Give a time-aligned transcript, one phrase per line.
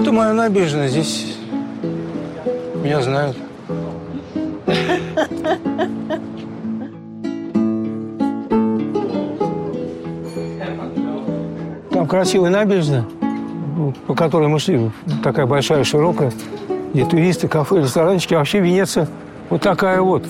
[0.00, 0.88] это моя набережная.
[0.88, 1.36] Здесь
[2.82, 3.36] меня знают.
[11.90, 13.04] Там красивая набережная,
[14.06, 14.90] по которой мы шли.
[15.22, 16.32] Такая большая, широкая.
[16.94, 18.34] Где туристы, кафе, ресторанчики.
[18.34, 19.08] А вообще Венеция
[19.50, 20.24] вот такая вот.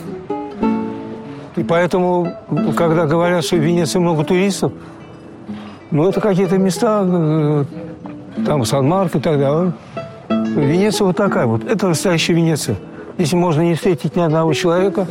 [1.56, 2.32] И поэтому,
[2.76, 4.72] когда говорят, что в Венеции много туристов,
[5.90, 7.64] ну, это какие-то места, э,
[8.46, 9.72] там Сан-Марк и так далее.
[10.28, 11.64] Венеция вот такая вот.
[11.64, 12.76] Это настоящая Венеция.
[13.16, 15.06] Здесь можно не встретить ни одного человека.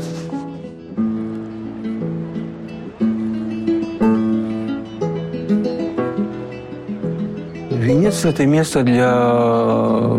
[7.70, 10.18] Венеция– это место для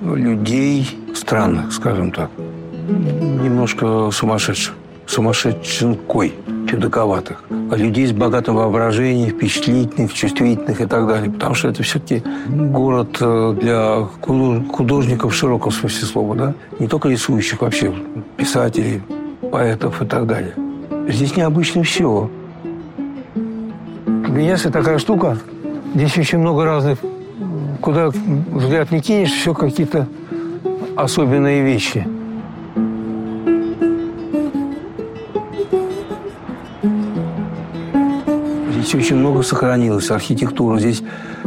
[0.00, 2.30] людей странных, скажем так.
[2.88, 4.74] Немножко сумасшедших,
[5.06, 6.34] сумасшедшенкой
[6.70, 11.30] чудаковатых, а людей с богатым воображением, впечатлительных, чувствительных и так далее.
[11.30, 14.06] Потому что это все-таки город э, для
[14.72, 16.54] художников в широком смысле слова, да?
[16.78, 17.92] Не только рисующих вообще,
[18.36, 19.02] писателей,
[19.50, 20.54] поэтов и так далее.
[21.08, 22.30] Здесь необычно все.
[24.06, 25.38] Венеция такая штука,
[25.94, 26.98] здесь очень много разных,
[27.80, 30.06] куда взгляд не кинешь, все какие-то
[30.96, 32.06] особенные вещи–
[38.90, 40.80] Здесь очень много сохранилось архитектуры.
[40.80, 41.00] Здесь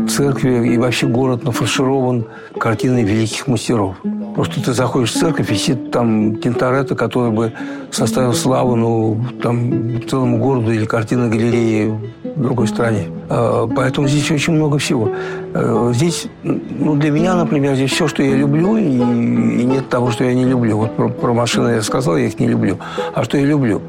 [0.08, 2.26] церкви и вообще город нафарширован
[2.58, 3.98] картинами великих мастеров.
[4.34, 7.52] Просто ты заходишь в церковь, висит там Тинторетто, который бы
[7.92, 13.10] составил славу ну, там, целому городу или картина галереи в другой стране.
[13.28, 15.10] А, поэтому здесь очень много всего.
[15.54, 20.12] А, здесь, ну, для меня, например, здесь все, что я люблю, и, и нет того,
[20.12, 20.78] что я не люблю.
[20.78, 22.78] Вот про, про машины я сказал, я их не люблю.
[23.14, 23.82] А что я люблю?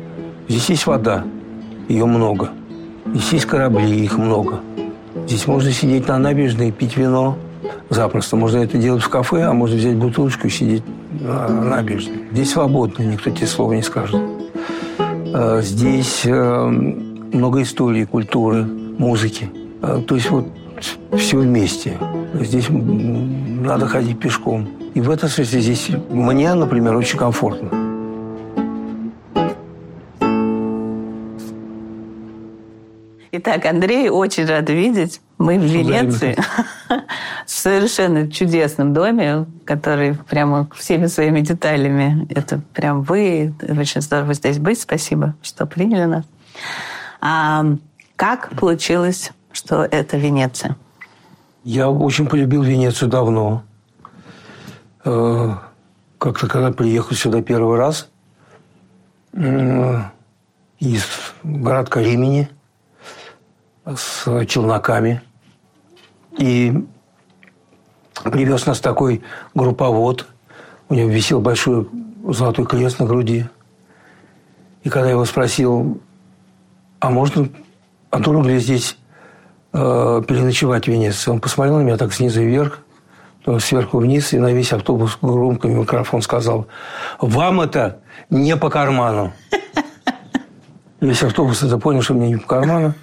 [0.49, 1.23] Здесь есть вода,
[1.87, 2.51] ее много–
[3.15, 4.61] Здесь есть корабли, их много.
[5.27, 7.37] Здесь можно сидеть на набережной пить вино
[7.89, 8.35] запросто.
[8.35, 10.83] Можно это делать в кафе, а можно взять бутылочку и сидеть
[11.21, 12.25] на набережной.
[12.33, 14.21] Здесь свободно, никто тебе слова не скажет.
[15.33, 19.49] А, здесь э, много истории, культуры, музыки.
[19.81, 20.49] А, то есть вот
[21.17, 21.97] все вместе.
[22.35, 24.69] Здесь надо ходить пешком.
[24.95, 27.84] И в этом смысле здесь мне, например, очень комфортно.
[33.37, 35.21] Итак, Андрей, очень рад видеть.
[35.39, 36.37] Мы в Венеции,
[37.47, 42.29] в совершенно чудесном доме, который прямо всеми своими деталями.
[42.31, 43.53] Это прям вы.
[43.77, 44.81] Очень здорово здесь быть.
[44.81, 46.25] Спасибо, что приняли нас.
[47.21, 47.65] А
[48.15, 50.77] как получилось, что это Венеция?
[51.65, 53.65] Я очень полюбил Венецию давно.
[55.05, 55.55] Э,
[56.19, 58.09] как-то, когда приехал сюда первый раз,
[59.33, 60.03] э,
[60.79, 61.05] из
[61.43, 62.49] городка Римени–
[63.87, 65.23] с челноками.
[66.39, 66.73] И
[68.25, 69.23] привез нас такой
[69.55, 70.27] групповод.
[70.89, 71.89] У него висел большой
[72.29, 73.47] золотой крест на груди.
[74.83, 76.01] И когда я его спросил,
[77.01, 77.49] а можно
[78.11, 78.97] одну рубль здесь
[79.73, 82.81] э, переночевать в Венеции, он посмотрел на меня так снизу вверх,
[83.59, 86.67] сверху вниз, и на весь автобус громко микрофон сказал,
[87.21, 89.33] вам это не по карману.
[91.01, 92.95] Весь автобус это понял, что мне не по карману.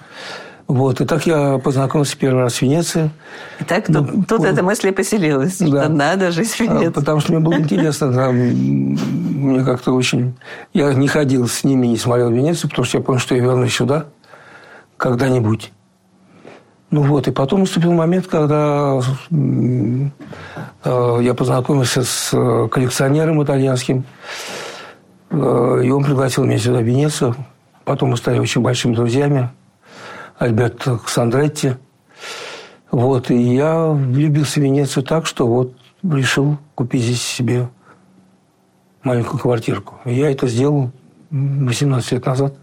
[0.71, 3.11] Вот, и так я познакомился первый раз в Венеции.
[3.59, 5.67] И так ну, тут, тут эта мысль и поселилась, да.
[5.67, 6.93] что надо жить в а, Венеции.
[6.93, 10.33] Потому что мне было интересно, там, мне как-то очень...
[10.73, 13.73] Я не ходил с ними, не смотрел Венецию, потому что я понял, что я вернусь
[13.73, 14.05] сюда
[14.95, 15.73] когда-нибудь.
[16.89, 22.29] Ну вот, и потом наступил момент, когда э, я познакомился с
[22.69, 24.05] коллекционером итальянским,
[25.31, 27.35] э, и он пригласил меня сюда, в Венецию.
[27.83, 29.49] Потом мы стали очень большими друзьями.
[30.41, 31.75] Альберто Ксандретти.
[32.89, 37.69] Вот, и я влюбился в Венецию так, что вот решил купить здесь себе
[39.03, 39.99] маленькую квартирку.
[40.03, 40.89] И я это сделал
[41.29, 42.55] 18 лет назад.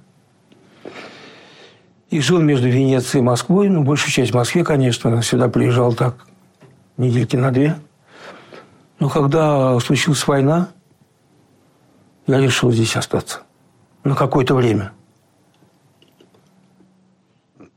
[2.11, 5.23] И жил между Венецией и Москвой, ну, большую часть в Москве, конечно.
[5.23, 6.27] Сюда приезжал так
[6.97, 7.77] недельки на две.
[8.99, 10.71] Но когда случилась война,
[12.27, 13.43] я решил здесь остаться
[14.03, 14.91] на какое-то время–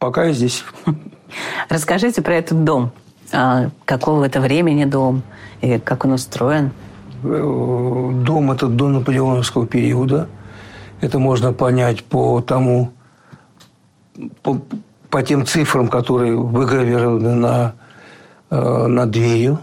[0.02, 0.66] пока я здесь.
[1.70, 2.92] Расскажите про этот дом.
[3.32, 5.22] А какого это времени дом?
[5.62, 6.72] И как он устроен?
[7.24, 10.28] Э, дом этот до наполеоновского периода.
[11.02, 12.92] Это можно понять по тому,
[14.42, 14.60] по,
[15.10, 17.74] по тем цифрам, которые выгравированы на,
[18.50, 19.60] э, на дверью.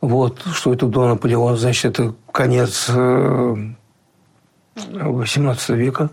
[0.00, 3.56] Вот, что это до Наполеона, значит, это конец э,
[4.76, 6.10] века.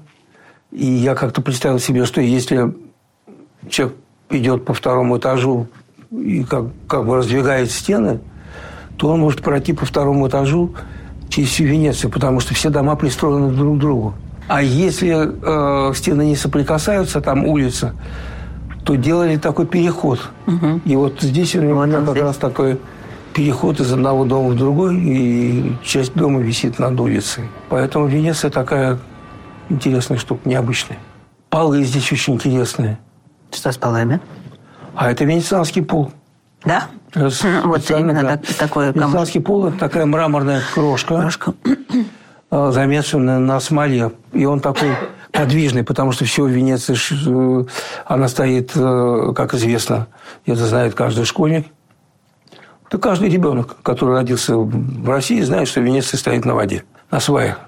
[0.72, 2.74] И я как-то представил себе, что если
[3.70, 3.96] человек
[4.30, 5.68] идет по второму этажу
[6.12, 8.20] и как, как бы раздвигает стены,
[8.98, 10.74] то он может пройти по второму этажу
[11.30, 14.14] через всю Венецию, потому что все дома пристроены друг к другу.
[14.48, 17.96] А если э, стены не соприкасаются, там улица,
[18.84, 20.20] то делали такой переход.
[20.46, 20.82] Угу.
[20.86, 22.24] И вот здесь у него вот как здесь.
[22.24, 22.80] раз такой
[23.34, 27.46] переход из одного дома в другой, и часть дома висит над улицей.
[27.70, 29.00] Поэтому Венеция такая
[29.70, 31.00] интересная штука, необычная.
[31.50, 33.00] Полы здесь очень интересные.
[33.56, 34.20] Что с полами?
[34.96, 36.12] А это венецианский пол.
[36.64, 36.88] Да?
[37.14, 38.38] Раз, вот именно да.
[38.38, 38.92] так, такое.
[38.92, 41.22] Венецианский пол– это такая мраморная крошка.
[41.22, 41.54] Крошка.
[42.52, 44.12] А, замешанная на смоле.
[44.32, 44.92] И он такой
[45.32, 46.96] подвижный, потому что все в Венеции,
[47.28, 47.66] э,
[48.06, 50.08] она стоит, э, как известно,
[50.46, 51.66] это знает каждый школьник.
[52.92, 57.60] Да каждый ребенок, который родился в России, знает, что Венеция стоит на воде, на сваях.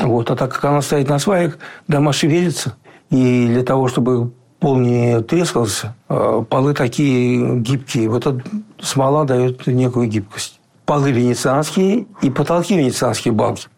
[0.00, 0.30] Вот.
[0.30, 2.76] А так как она стоит на сваях, дома шевелятся.
[3.10, 8.08] И для того, чтобы пол не трескался, а полы такие гибкие.
[8.08, 8.42] Вот эта
[8.80, 10.60] смола дает некую гибкость.
[10.84, 13.68] Полы венецианские и потолки венецианские балки.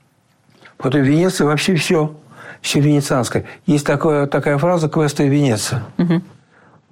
[0.79, 2.15] Вот в Венеции вообще все,
[2.63, 3.45] все венецианское.
[3.67, 5.85] Есть такое, такая фраза «квеста Венеция».
[5.99, 6.23] Угу.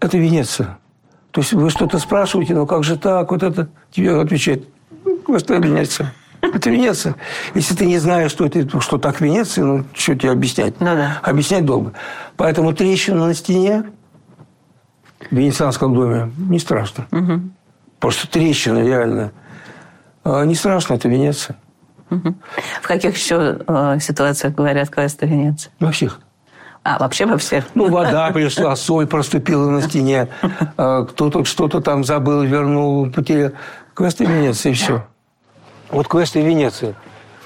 [0.01, 0.79] Это Венеция.
[1.31, 4.69] То есть вы что-то спрашиваете, ну как же так, вот это тебе отвечает
[5.25, 6.13] «квеста Венеция».
[6.41, 7.17] Это Венеция.
[7.55, 10.81] Если ты не знаешь, что, это, что так Венеция, ну, что тебе объяснять?
[10.81, 11.19] Ну, да.
[11.23, 11.93] Объяснять долго.
[12.37, 13.85] Поэтому трещина на стене
[15.31, 17.07] в Венецианском доме не страшно.
[17.11, 17.41] Угу.
[17.99, 19.33] Просто трещина реально.
[20.25, 21.57] А не страшно, это Венеция.
[22.11, 22.35] Угу.
[22.83, 25.71] В каких еще э, ситуациях говорят квесты Венеции?
[25.81, 26.21] Во всех.
[26.85, 27.65] А, вообще во всех?
[27.75, 30.29] Ну, вода пришла, соль проступила на стене,
[30.77, 33.51] а, кто-то что-то там забыл, вернул, потерял.
[33.95, 35.07] Квесты Венеции, и все.
[35.91, 36.95] Вот квесты Венеции.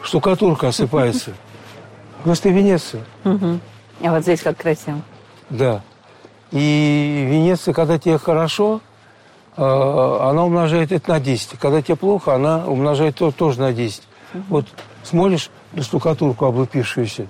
[0.03, 1.33] Штукатурка осыпается.
[2.25, 3.03] Квесты Венеции.
[3.25, 3.61] Угу.
[4.05, 5.01] А вот здесь как красиво.
[5.51, 5.83] Да.
[6.51, 8.81] И Венеция, когда тебе хорошо,
[9.57, 11.59] а, она умножает это на 10.
[11.59, 14.03] Когда тебе плохо, она умножает то тоже на 10.
[14.35, 14.43] Угу.
[14.49, 14.67] Вот
[15.05, 17.29] смотришь на штукатурку облупившуюся,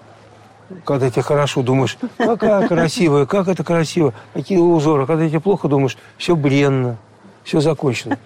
[0.85, 5.07] когда тебе хорошо, думаешь, какая красивая, как это красиво, какие узоры.
[5.07, 6.97] Когда тебе плохо, думаешь, все бренно,
[7.45, 8.19] все закончено.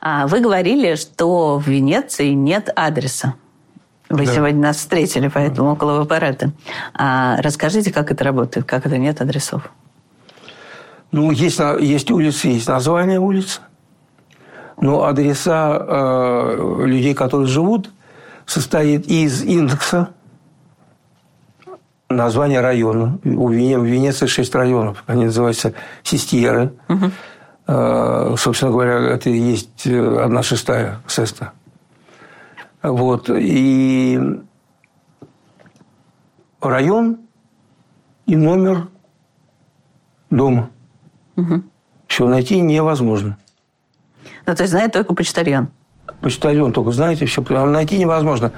[0.00, 3.34] А вы говорили, что в Венеции нет адреса.
[4.08, 4.34] Вы да.
[4.34, 6.52] сегодня нас встретили, поэтому около аппарата.
[6.94, 9.70] А расскажите, как это работает, как это нет адресов?
[11.10, 13.60] Ну, есть, есть улицы, есть название улиц.
[14.80, 17.90] Но адреса э, людей, которые живут,
[18.44, 20.10] состоит из индекса
[22.08, 23.18] названия района.
[23.24, 25.02] У Венеции шесть районов.
[25.06, 25.72] Они называются
[26.02, 26.72] систеры.
[26.88, 27.10] Угу.
[27.66, 31.52] Э, собственно говоря, это и есть э, одна шестая сеста.
[32.82, 33.30] Вот.
[33.30, 34.20] И
[36.60, 37.18] район
[38.26, 38.88] и номер
[40.30, 40.68] дома.
[41.36, 41.62] Угу.
[42.06, 43.38] Все найти невозможно.
[44.46, 45.68] Ну, то есть знает только почтальон?
[46.20, 47.42] Почтальон только знаете, все.
[47.42, 48.52] Найти невозможно.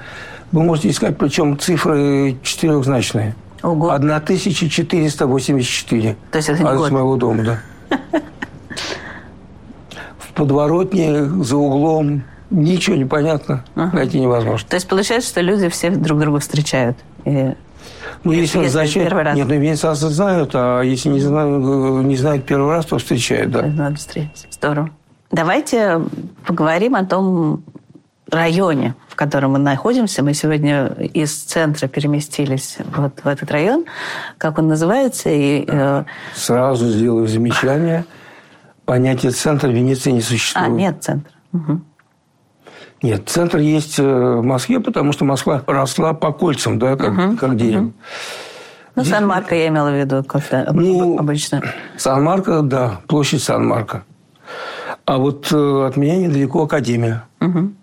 [0.51, 3.33] Вы можете искать, причем цифры четырехзначные.
[3.63, 3.89] Ого.
[3.89, 6.15] 1484.
[6.31, 6.91] То есть это не Адрес год.
[6.91, 7.59] моего дома, да.
[10.39, 12.23] подворотне, за углом.
[12.49, 13.97] Ничего не понятно, ага.
[13.97, 14.67] найти невозможно.
[14.67, 16.97] То есть получается, что люди все друг друга встречают?
[17.25, 17.53] И...
[18.23, 19.03] Ну, если, если зачем...
[19.03, 19.35] первый раз.
[19.35, 23.63] Нет, ну, венецианцы знают, а если не знают, не знают первый раз, то встречают, да.
[23.63, 24.47] Надо встретить.
[24.49, 24.89] Здорово.
[25.29, 26.01] Давайте
[26.47, 27.63] поговорим о том
[28.31, 30.23] районе, в котором мы находимся.
[30.23, 33.85] Мы сегодня из центра переместились вот в этот район.
[34.37, 35.29] Как он называется?
[35.29, 36.03] И, э...
[36.33, 38.05] Сразу сделаю замечание–
[38.89, 40.67] понятия центра в Венеции не существует.
[40.67, 41.31] А, нет центра.
[41.53, 41.81] Угу.
[43.03, 47.37] Нет, центр есть э, в Москве, потому что Москва росла по кольцам, да, как, угу.
[47.37, 47.81] как деревья.
[47.81, 47.93] Угу.
[48.95, 50.41] Ну, Сан-Марко я имела в виду, как
[50.73, 51.61] ну, обычно.
[51.97, 54.05] Сан-Марко, да, площадь Сан-Марко.
[55.05, 57.73] А вот э, от меня недалеко Академия угу.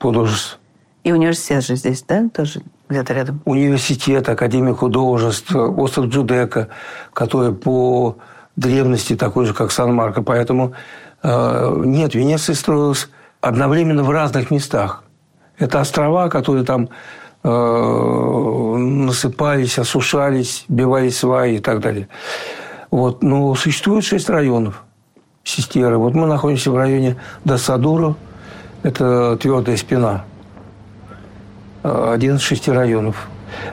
[0.00, 0.58] художеств.
[1.04, 3.42] И университет же здесь, да, тоже где-то рядом?
[3.44, 6.68] Университет, Академия художеств, остров Джудека,
[7.12, 8.16] который по
[8.56, 10.22] древности такой же, как Сан-Марко.
[10.22, 10.72] Поэтому
[11.22, 13.08] э, нет, Венеция строилась
[13.40, 15.04] одновременно в разных местах.
[15.58, 16.88] Это острова, которые там
[17.42, 17.48] э,
[18.78, 22.08] насыпались, осушались, бивались сваи и так далее.
[22.90, 23.22] Вот.
[23.22, 24.82] Но существует шесть районов
[25.44, 25.96] Систеры.
[25.96, 28.16] Вот мы находимся в районе Досадуро.
[28.82, 30.24] Это твердая спина.
[31.84, 33.28] Э, один из шести районов.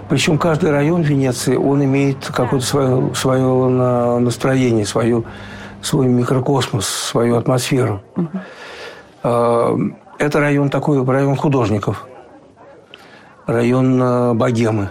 [0.10, 3.70] Причем каждый район Венеции, он имеет какое-то свое, свое
[4.20, 5.26] настроение, свою,
[5.82, 8.02] свой микрокосмос, свою атмосферу.
[8.16, 9.96] Угу.
[10.20, 12.08] Это район такой, район художников,
[13.46, 14.90] район а, богемы.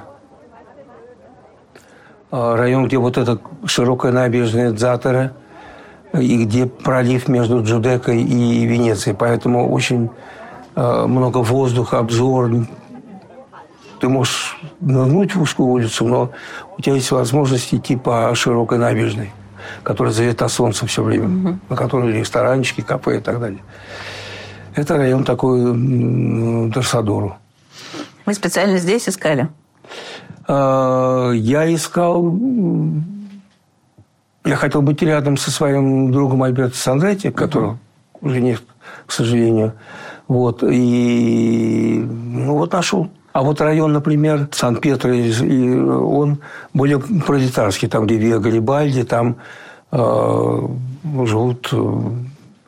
[2.30, 5.32] А, район, где вот эта широкая набережная Дзатеры,
[6.12, 9.16] и где пролив между Джудекой и Венецией.
[9.18, 10.10] Поэтому очень
[10.74, 12.50] э, много воздуха, обзор.
[14.02, 16.32] Ты можешь нырнуть в узкую улицу, но
[16.76, 19.30] у тебя есть возможность идти по широкой набережной,
[19.84, 21.58] которая залита солнцем все время, угу.
[21.68, 23.60] на которой ресторанчики, кафе и так далее.
[24.74, 25.60] Это район такой
[26.70, 27.36] Дорсадору.
[28.26, 29.48] Вы специально здесь искали?
[30.48, 32.34] А, я искал...
[34.44, 37.78] Я хотел быть рядом со своим другом Альберто Сандретти, которого
[38.20, 38.64] уже нет,
[39.06, 39.74] к сожалению.
[40.26, 40.64] Вот.
[40.64, 43.08] И ну, вот нашел.
[43.32, 46.40] А вот район, например, Сан-Петро, он
[46.74, 49.36] более пролетарский, там, где Виа Гарибальди, там
[49.90, 50.68] э,
[51.24, 51.72] живут,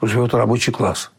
[0.01, 1.11] живет рабочий класс.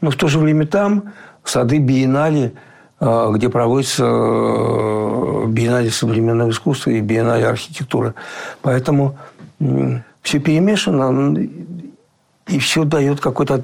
[0.00, 1.12] Но в то же время там
[1.44, 2.52] сады биеннале,
[2.98, 8.14] а, где проводится э, биеннале современного искусства и биеннале архитектуры.
[8.62, 9.18] Поэтому
[10.22, 11.36] все перемешано,
[12.46, 13.62] и все дает какой-то,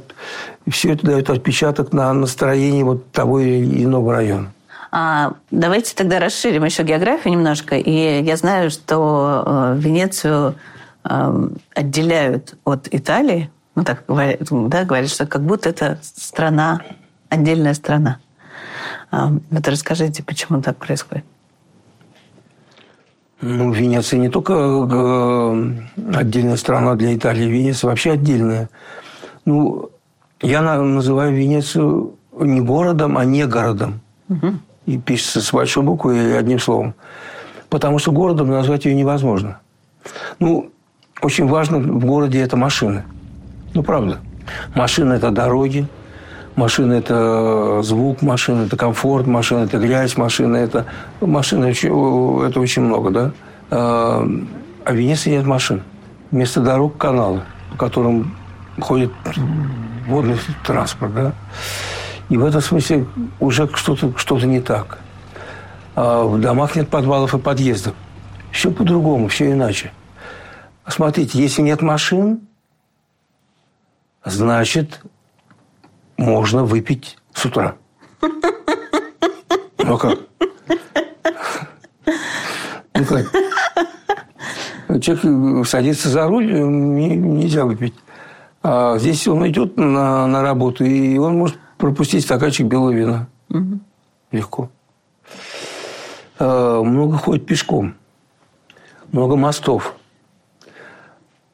[0.68, 4.52] все это дает отпечаток на настроение вот того или иного района.
[4.90, 7.76] А, давайте тогда расширим еще географию немножко.
[7.76, 10.54] И я знаю, что э, Венецию
[11.04, 16.80] э, отделяют от Италии ну так говорят, да, говорят, что как будто это страна,
[17.28, 18.18] отдельная страна.
[19.10, 21.24] А, вот расскажите, почему так происходит?
[23.42, 28.70] Ну, Венеция не только э, отдельная страна для Италии, Венеция вообще отдельная.
[29.44, 29.90] Ну,
[30.40, 34.00] я называю Венецию не городом, а не городом.
[34.28, 34.46] Угу.
[34.86, 36.94] И пишется с большой буквы и одним словом.
[37.68, 39.58] Потому что городом назвать ее невозможно.
[40.38, 40.70] Ну,
[41.20, 43.02] очень важно в городе это машины.
[43.74, 44.20] Ну, правда.
[44.74, 45.86] Машина– это дороги,
[46.56, 50.86] машина– это звук, машина– это комфорт, машина– это грязь, машина– это…
[51.20, 53.30] Машина– это очень много, да?
[53.70, 54.26] А,
[54.84, 55.82] а в Венеции нет машин.
[56.30, 58.36] Вместо дорог– каналы, по которым
[58.80, 59.12] ходит
[60.06, 61.32] водный транспорт, да?
[62.28, 63.06] И в этом смысле
[63.40, 64.98] уже что-то что не так.
[65.94, 67.94] А в домах нет подвалов и подъездов.
[68.50, 69.92] Все по-другому, все иначе.
[70.86, 72.40] Смотрите, если нет машин,
[74.24, 75.00] значит,
[76.22, 77.76] можно выпить с утра.
[79.78, 80.18] Ну как?
[82.94, 83.26] Ну как?
[85.00, 87.94] Человек садится за руль, нельзя выпить.
[88.62, 93.26] А здесь он идет на, на работу, и он может пропустить стаканчик белого вина.
[93.48, 93.80] Угу.
[94.30, 94.70] Легко.
[96.38, 97.94] А, много ходит пешком.
[99.10, 99.96] Много мостов.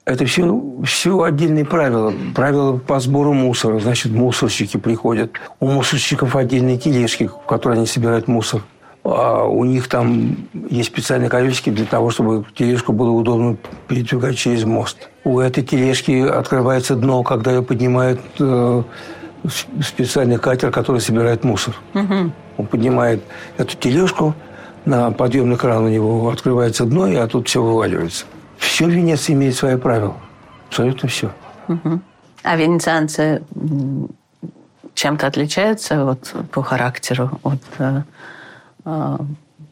[0.08, 2.14] Это все, все отдельные правила.
[2.34, 3.78] Правила по сбору мусора.
[3.78, 5.32] Значит, мусорщики приходят.
[5.60, 8.62] У мусорщиков отдельные тележки, в которые они собирают мусор.
[9.04, 14.64] А у них там есть специальные колесики для того, чтобы тележку было удобно передвигать через
[14.64, 15.10] мост.
[15.24, 18.82] У этой тележки открывается дно, когда ее поднимает э,
[19.82, 21.74] специальный катер, который собирает мусор.
[21.92, 22.32] Угу.
[22.56, 23.22] Он поднимает
[23.58, 24.34] эту тележку,
[24.86, 28.24] на подъемный кран у него открывается дно, и оттуда все вываливается.
[28.58, 30.16] Все в Венеции имеет свои правила.
[30.68, 31.30] Абсолютно все.
[31.68, 32.00] Угу.
[32.42, 33.42] А венецианцы
[34.94, 38.02] чем-то отличаются вот, по характеру от, э,
[38.84, 39.18] э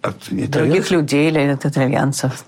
[0.02, 2.44] от других людей или от итальянцев?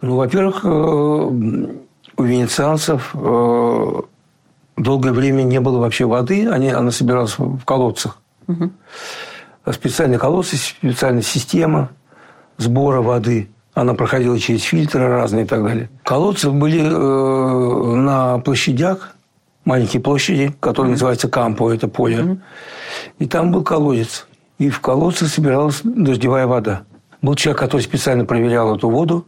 [0.00, 4.02] Ну, во-первых, э, у венецианцев э,
[4.76, 8.18] долгое время не было вообще воды, они, она собиралась в колодцах.
[8.48, 8.70] Угу.
[9.72, 11.90] Специальные колодцы, специальная система
[12.58, 13.48] сбора воды.
[13.74, 15.90] Она проходила через фильтры разные и так далее.
[16.04, 19.16] Колодцы были э, на площадях,
[19.64, 20.92] маленькие площади, которые mm-hmm.
[20.92, 22.16] называются Кампо, это поле.
[22.18, 22.38] Mm-hmm.
[23.18, 24.26] И там был колодец.
[24.58, 26.82] И в колодце собиралась дождевая вода.
[27.20, 29.26] Был человек, который специально проверял эту воду.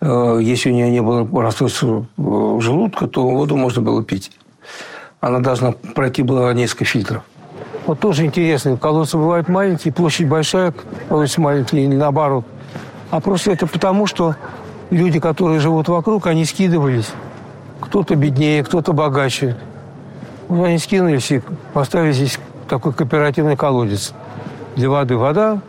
[0.00, 4.32] Э, если у нее не было расстройства э, желудка, то воду можно было пить.
[5.20, 7.22] Она должна пройти было несколько фильтров.
[7.86, 8.76] Вот тоже интересно.
[8.76, 10.74] Колодцы бывают маленькие, площадь большая,
[11.08, 12.44] колодец маленький, или наоборот.
[13.10, 14.36] А просто это потому, что
[14.90, 17.10] люди, которые живут вокруг, они скидывались.
[17.80, 19.56] Кто-то беднее, кто-то богаче.
[20.48, 24.12] Вот они скинулись и поставили здесь такой кооперативный колодец.
[24.76, 25.60] Для воды вода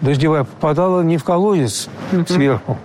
[0.00, 2.24] дождевая попадала не в колодец угу.
[2.26, 2.78] сверху,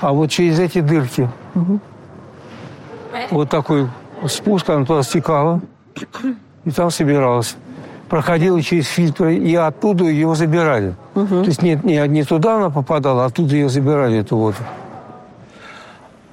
[0.00, 1.28] а вот через эти дырки.
[1.54, 1.80] Угу.
[3.30, 3.88] Вот такой
[4.26, 5.60] спуск, она туда стекала,
[6.64, 7.56] и там собиралась
[8.08, 10.94] проходила через фильтры, и оттуда ее забирали.
[11.14, 11.42] Угу.
[11.42, 14.56] То есть не, не, не туда она попадала, а оттуда ее забирали, эту воду.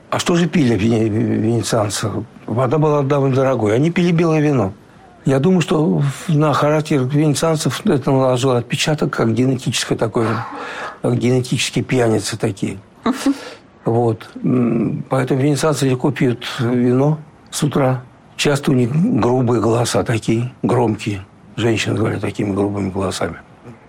[0.10, 2.10] А что же пили венецианцы?
[2.46, 3.76] Вода была довольно дорогой.
[3.76, 4.72] Они пили белое вино.
[5.26, 10.46] Я думаю, что на характер венецианцев это наложило отпечаток, как генетическое такое,
[11.02, 12.78] как генетические пьяницы такие.
[13.84, 14.28] Вот.
[15.10, 17.20] Поэтому венецианцы легко пьют вино
[17.52, 18.02] с утра.
[18.36, 21.24] Часто у них грубые голоса такие, громкие.
[21.56, 23.38] Женщины говорят такими грубыми голосами.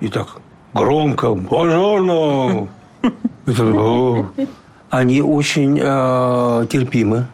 [0.00, 0.36] И так
[0.72, 2.68] громко «Бонжорно!»
[4.90, 7.26] Они очень э, терпимы,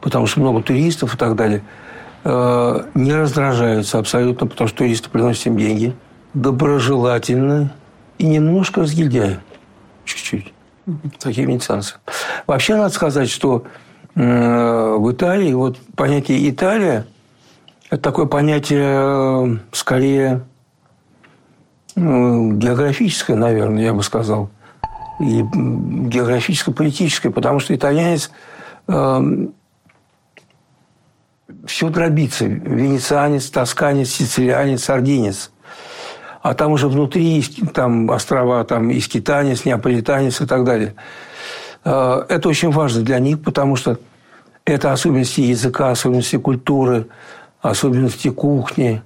[0.00, 1.62] потому что много туристов и так далее.
[2.24, 5.94] Э, не раздражаются абсолютно, потому что туристы приносят им деньги.
[6.32, 7.70] Доброжелательны
[8.18, 9.38] и немножко разгильдяи.
[10.04, 10.52] Чуть-чуть.
[11.18, 11.96] Такие венецианцы.
[12.46, 13.64] Вообще, надо сказать, что
[14.14, 17.06] э, в Италии вот понятие «Италия»–
[17.88, 20.42] это такое понятие э, скорее
[21.94, 24.50] ну, географическое, наверное, я бы сказал.
[25.18, 28.30] И географическо-политическое, потому что итальянец
[28.86, 29.20] э,
[31.64, 32.44] все дробится.
[32.44, 35.50] Венецианец, тосканец, сицилианец, сардинец.
[36.42, 40.94] А там уже внутри там острова, там и скитанец, неаполитанец и так далее.
[41.84, 43.98] Э, это очень важно для них, потому что
[44.66, 47.06] это особенности языка, особенности культуры,
[47.70, 49.02] особенности кухни.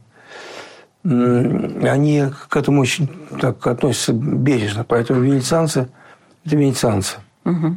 [1.03, 3.09] Они к этому очень
[3.41, 4.85] так относятся бережно.
[4.85, 5.89] Поэтому венецианцы–
[6.45, 7.19] это венецианцы.
[7.45, 7.77] Угу.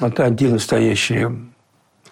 [0.00, 1.36] Это отдельно стоящие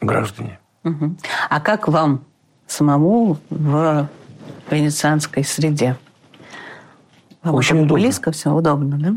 [0.00, 0.58] граждане.
[0.84, 1.16] Угу.
[1.48, 2.24] А как вам
[2.66, 4.08] самому в
[4.70, 5.96] венецианской среде?
[7.42, 7.94] Вам Очень удобно.
[7.94, 9.14] Близко все, удобно, да?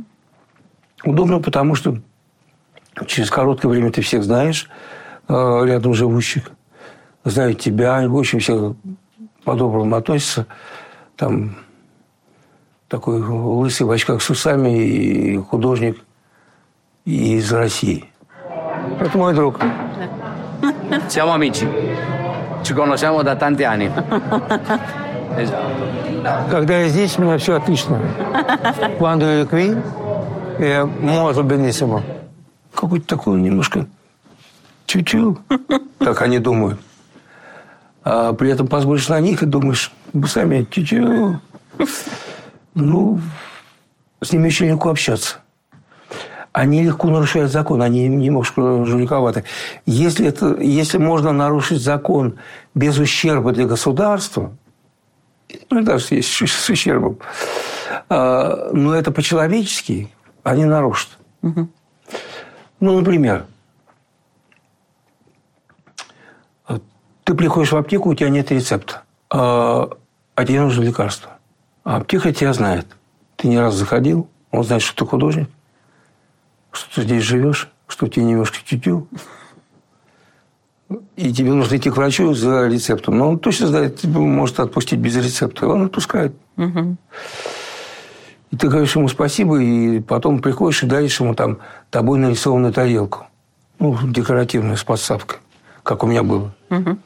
[1.10, 1.98] Удобно, потому что
[3.06, 4.70] через короткое время ты всех знаешь,
[5.28, 5.34] э,
[5.66, 6.52] рядом живущих,
[7.24, 8.76] знают тебя, в общем, все
[9.44, 10.46] по-доброму относятся.
[11.16, 11.56] Там
[12.88, 15.98] такой лысый в очках с усами и художник
[17.06, 18.06] из России.
[19.00, 19.60] Это мой друг.
[21.08, 21.68] Siamo amici.
[22.62, 23.92] Ci conosciamo da tanti anni.
[26.50, 28.00] Когда я здесь, у меня все отлично.
[28.98, 29.78] Quando io qui,
[30.60, 32.02] я molto benissimo.
[32.74, 33.88] Какой-то такой немножко
[34.86, 35.38] чуть-чуть,
[36.00, 36.80] как они думают.
[38.10, 41.06] А при этом посмотришь на них и думаешь, вы сами чуть-чуть.
[42.74, 43.20] Ну,
[44.22, 45.40] с ними очень легко общаться
[46.54, 49.44] они легко нарушают закон, они немножко жуликоваты.
[49.86, 52.40] Если, это, если можно нарушить закон
[52.74, 54.58] без ущерба для государства,
[55.70, 57.20] ну, даже если с ущербом,
[58.10, 61.20] а, но это по-человечески, они нарушат.
[61.44, 61.68] Угу.
[62.80, 63.46] Ну, например,
[67.28, 69.90] ты приходишь в аптеку, у тебя нет рецепта, а,
[70.34, 71.32] а тебе нужно лекарство.
[71.84, 72.88] А аптека тебя знает.
[73.36, 75.50] Ты не раз заходил, он знает, что ты художник
[76.78, 79.08] что ты здесь живешь, что тебе немножко тютю,
[81.16, 83.18] и тебе нужно идти к врачу за рецептом.
[83.18, 85.66] Но он точно знает, тебя может отпустить без рецепта.
[85.66, 86.34] И он отпускает.
[86.56, 86.96] Угу.
[88.52, 91.60] И ты говоришь ему спасибо, и потом приходишь и даришь ему там
[91.90, 93.28] тобой нарисованную тарелку.
[93.80, 95.40] Ну, декоративную, с подставкой,
[95.84, 96.54] как у меня было.
[96.70, 96.98] Угу.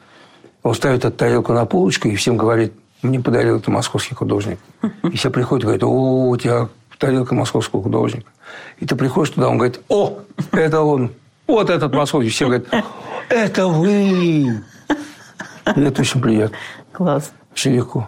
[0.63, 4.59] Он ставит эту тарелку на полочку и всем говорит, мне подарил это московский художник.
[5.03, 8.29] И все приходят и говорят, о, у тебя тарелка московского художника.
[8.79, 10.19] И ты приходишь туда, он говорит, о,
[10.51, 11.11] это он,
[11.47, 12.29] вот этот московский.
[12.29, 12.67] Все говорят,
[13.29, 14.61] это вы.
[15.75, 16.57] И это очень приятно.
[16.91, 17.31] Класс.
[17.51, 18.07] Очень легко.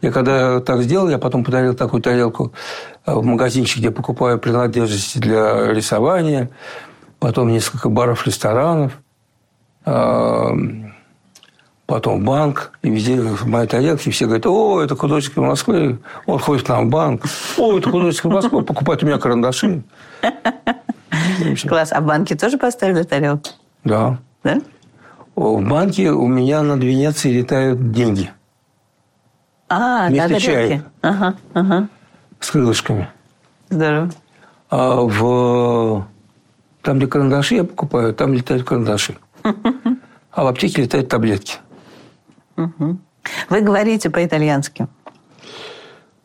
[0.00, 2.52] Я когда так сделал, я потом подарил такую тарелку
[3.04, 6.50] э, в магазинчик, где покупаю принадлежности для рисования,
[7.18, 8.92] потом несколько баров, ресторанов,
[11.86, 16.66] потом банк, и везде в моей тарелке все говорят, о, это художник Москвы, он ходит
[16.66, 17.24] к нам в банк,
[17.56, 19.82] о, это художник Москвы, покупает у меня карандаши.
[21.68, 21.92] Класс.
[21.92, 23.50] А в банке тоже поставили тарелку?
[23.84, 24.18] Да.
[24.42, 24.58] Да?
[25.34, 28.30] В банке у меня над Венецией летают деньги.
[29.68, 30.84] А, Вместо да, чая.
[31.02, 31.88] Ага, ага.
[32.40, 33.08] С крылышками.
[33.68, 34.10] Здорово.
[34.70, 36.06] А в...
[36.82, 39.16] Там, где карандаши я покупаю, там летают карандаши.
[39.42, 41.56] А в аптеке летают таблетки.
[42.56, 42.98] Угу.
[43.50, 44.88] Вы говорите по-итальянски?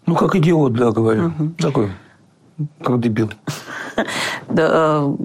[0.05, 1.27] Ну, как идиот, да, говорю.
[1.27, 1.49] Угу.
[1.57, 1.91] Такой,
[2.83, 3.31] как дебил.
[4.47, 5.15] Да, э,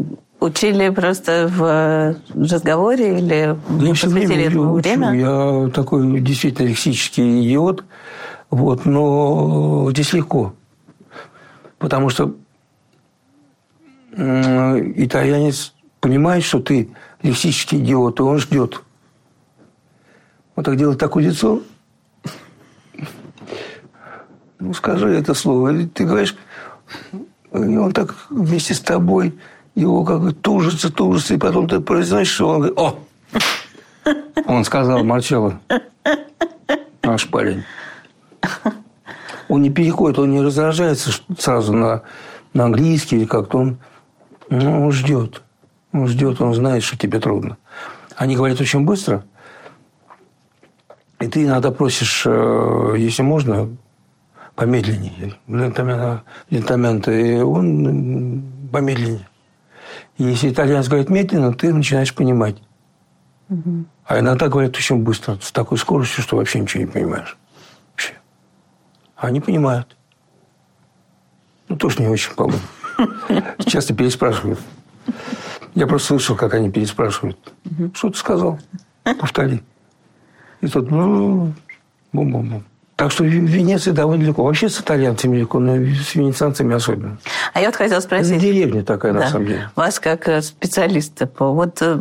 [0.41, 5.15] учили просто в разговоре или я посвятили этому время?
[5.15, 7.85] Я такой действительно лексический идиот,
[8.51, 10.55] вот, но здесь легко.
[11.79, 12.35] Потому что
[14.17, 16.89] итальянец понимает, что ты
[17.23, 18.83] лексический идиот, и он ждет.
[20.57, 21.63] Он так делает такое лицо.
[24.59, 25.69] Ну, скажи это слово.
[25.69, 26.35] Или ты говоришь,
[27.53, 29.39] и он так вместе с тобой,
[29.75, 32.99] его как бы тужится, тужится, и потом ты произносишь, что он говорит, о!
[34.47, 35.61] Он сказал Марчелло.
[37.03, 37.63] Наш парень.
[39.49, 42.03] Он не переходит, он не раздражается сразу на,
[42.53, 43.59] на английский или как-то.
[43.59, 43.79] Он,
[44.49, 45.43] ну, он ждет.
[45.93, 47.57] Он ждет, он знает, что тебе трудно.
[48.17, 49.25] Они говорят очень быстро,
[51.19, 53.77] и ты иногда просишь, э, если можно,
[54.55, 55.35] помедленнее.
[55.47, 59.29] Лентамента, и он помедленнее.
[60.19, 62.57] И если итальянец говорит медленно, ты начинаешь понимать.
[63.49, 63.85] Угу.
[64.07, 67.37] А иногда говорят очень быстро, с такой скоростью, что вообще ничего не понимаешь.
[67.93, 68.15] Вообще.
[69.17, 69.97] А они понимают.
[71.69, 72.63] Ну, тоже не очень, по-моему.
[73.67, 74.59] Часто переспрашивают.
[75.75, 77.39] Я просто слышал, как они переспрашивают.
[77.95, 78.59] Что ты сказал?
[79.21, 79.63] Повтори.
[80.61, 82.65] И тут бум-бум-бум.
[82.97, 84.43] Так что в Венеции довольно легко.
[84.43, 87.19] Вообще с итальянцами легко, но с венецианцами особенно.
[87.53, 88.33] А я вот хотела спросить...
[88.33, 89.21] Это деревня такая, да.
[89.21, 89.71] на самом деле.
[89.77, 91.53] Вас как э, специалиста по...
[91.53, 91.99] Вот э,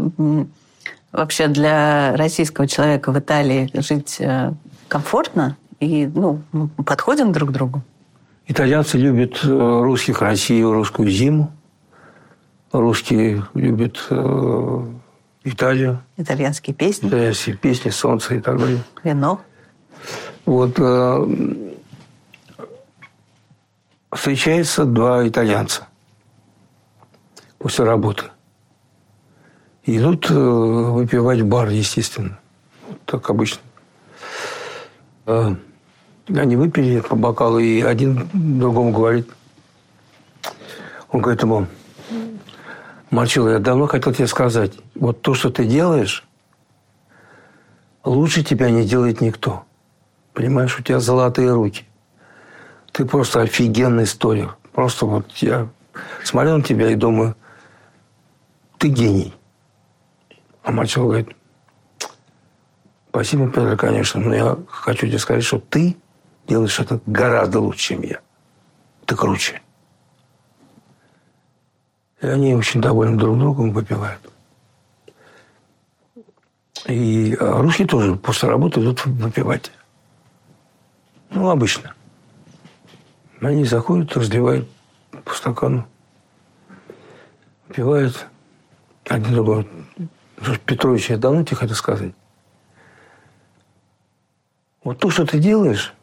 [1.12, 4.54] вообще для российского человека в Италии жить э,
[4.88, 5.58] комфортно?
[5.82, 6.40] И ну,
[6.86, 7.84] подходим друг к другу?
[8.48, 11.52] Итальянцы любят русских Россию, русскую зиму.
[12.72, 14.08] Русские любят
[15.46, 16.02] Италию.
[16.18, 17.08] Итальянские песни.
[17.08, 18.80] Итальянские песни, солнце и так далее.
[19.04, 19.42] Вино.
[20.46, 21.28] Вот э,
[24.12, 25.88] встречаются два итальянца
[27.60, 28.24] после работы.
[29.84, 32.40] Идут э, выпивать в бар, естественно.
[33.06, 33.62] Так обычно.
[35.28, 35.56] Э,
[36.28, 39.30] они выпили по бокалу, и один другому говорит.
[41.12, 41.68] Он говорит ему,
[43.16, 46.26] Марчило, я давно хотел тебе сказать, вот то, что ты делаешь,
[48.04, 49.64] лучше тебя не делает никто.
[50.34, 51.86] Понимаешь, у тебя золотые руки.
[52.92, 54.58] Ты просто офигенный историк.
[54.74, 55.70] Просто вот я
[56.26, 57.38] смотрю на тебя и думаю,
[58.78, 59.34] ты гений.
[60.64, 61.30] А Марчелло говорит,
[63.12, 65.96] спасибо, Петр, конечно, но я хочу тебе сказать, что ты
[66.50, 68.20] делаешь это гораздо лучше, чем я.
[69.06, 69.62] Ты круче.
[72.26, 74.20] И они очень довольны друг другом, выпивают.
[76.88, 79.72] И а русские тоже после работы идут выпивать.
[81.30, 81.94] Ну, обычно.
[83.42, 84.68] Они заходят, разливают
[85.24, 85.88] по стакану,
[87.72, 88.26] пивают.
[89.08, 89.70] Один другой.
[90.66, 92.16] Петрович, я давно тебе хотел сказать.
[94.84, 95.94] Вот то, что ты делаешь,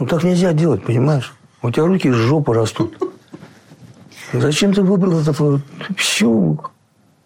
[0.00, 1.32] ну так нельзя делать, понимаешь?
[1.62, 3.07] У тебя руки из жопы растут.
[4.32, 5.60] Зачем ты выбрал это?
[5.96, 6.56] Все.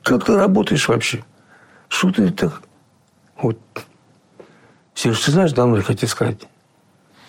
[0.03, 1.25] Как ты работаешь вообще?
[1.89, 2.63] Что ты так?
[3.37, 3.59] Вот
[4.95, 6.47] Сереж, ты знаешь, давно я хотел сказать,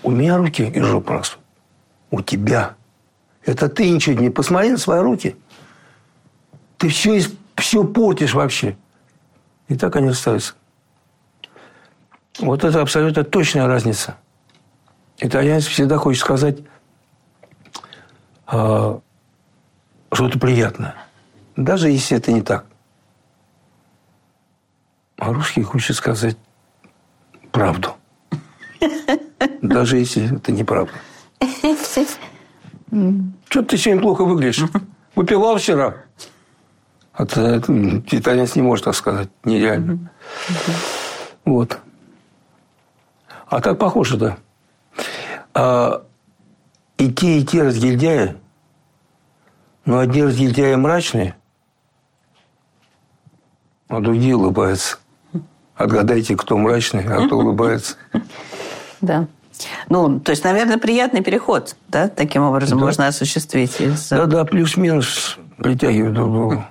[0.04, 1.40] у меня руки и жопа растут.
[2.12, 2.76] У тебя.
[3.46, 5.36] Это ты ничего не посмотри на свои руки.
[6.78, 7.22] Ты все,
[7.56, 8.78] все портишь вообще.
[9.70, 10.54] И так они остаются.
[12.40, 14.18] Вот это абсолютно точная разница.
[15.18, 16.60] Итальянец всегда хочет сказать
[18.52, 19.00] э,
[20.14, 20.96] что-то приятное.
[21.56, 22.66] Даже если это не так.
[25.18, 26.38] А русский хочет сказать
[27.52, 27.96] правду.
[29.62, 30.92] Даже если это неправда.
[33.50, 34.64] Что ты сегодня плохо выглядишь?
[35.16, 35.96] Выпивал вчера.
[37.14, 39.30] А итальянец не может так сказать.
[39.44, 40.12] Нереально.
[41.46, 41.80] Вот.
[43.48, 44.38] А так похоже, да.
[45.54, 46.04] А,
[46.98, 47.46] и те, и
[49.86, 51.36] но одни разгильдяи мрачные,
[53.88, 54.98] а другие улыбаются.
[55.76, 57.96] Отгадайте, кто мрачный, а кто улыбается.
[59.02, 59.28] Да.
[59.90, 62.86] Ну, то есть, наверное, приятный переход, да, таким образом да.
[62.86, 63.80] можно осуществить.
[63.80, 64.10] Из...
[64.10, 66.70] Да, да, плюс-минус притягивают друг друга.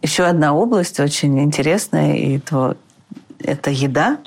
[0.00, 2.76] Еще одна область очень интересная, и то
[3.40, 4.18] это еда.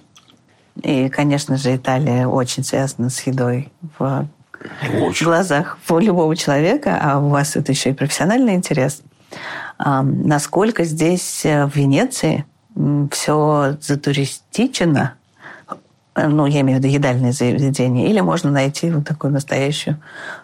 [0.83, 4.27] И, конечно же, Италия очень связана с едой в
[5.01, 5.25] очень.
[5.25, 9.01] глазах у любого человека, а у вас это еще и профессиональный интерес.
[9.79, 12.45] Насколько здесь э, в Венеции
[13.11, 15.15] все затуристичено,
[16.15, 19.97] ну, я имею в виду едальное заведение, или можно найти вот такую настоящую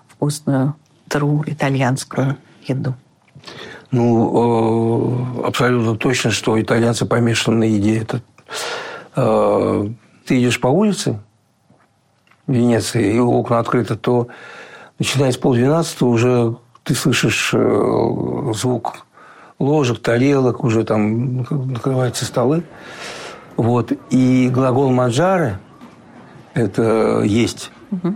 [0.07, 0.75] вкусную,
[1.07, 2.95] тру итальянскую еду?
[3.91, 7.99] Ну, э, абсолютно точно, что итальянцы помешаны на еде.
[7.99, 8.21] Это,
[9.15, 9.89] э,
[10.25, 11.26] ты идешь по улице в
[12.47, 14.27] Венеции, и окна открыты, то
[14.99, 19.05] начиная с полдвенадцатого уже ты слышишь э, звук
[19.59, 22.63] ложек, тарелок, уже там накрываются столы.
[23.55, 23.91] Вот.
[24.09, 25.57] И глагол «маджары»–
[26.53, 27.71] это «есть».
[27.91, 28.15] Угу.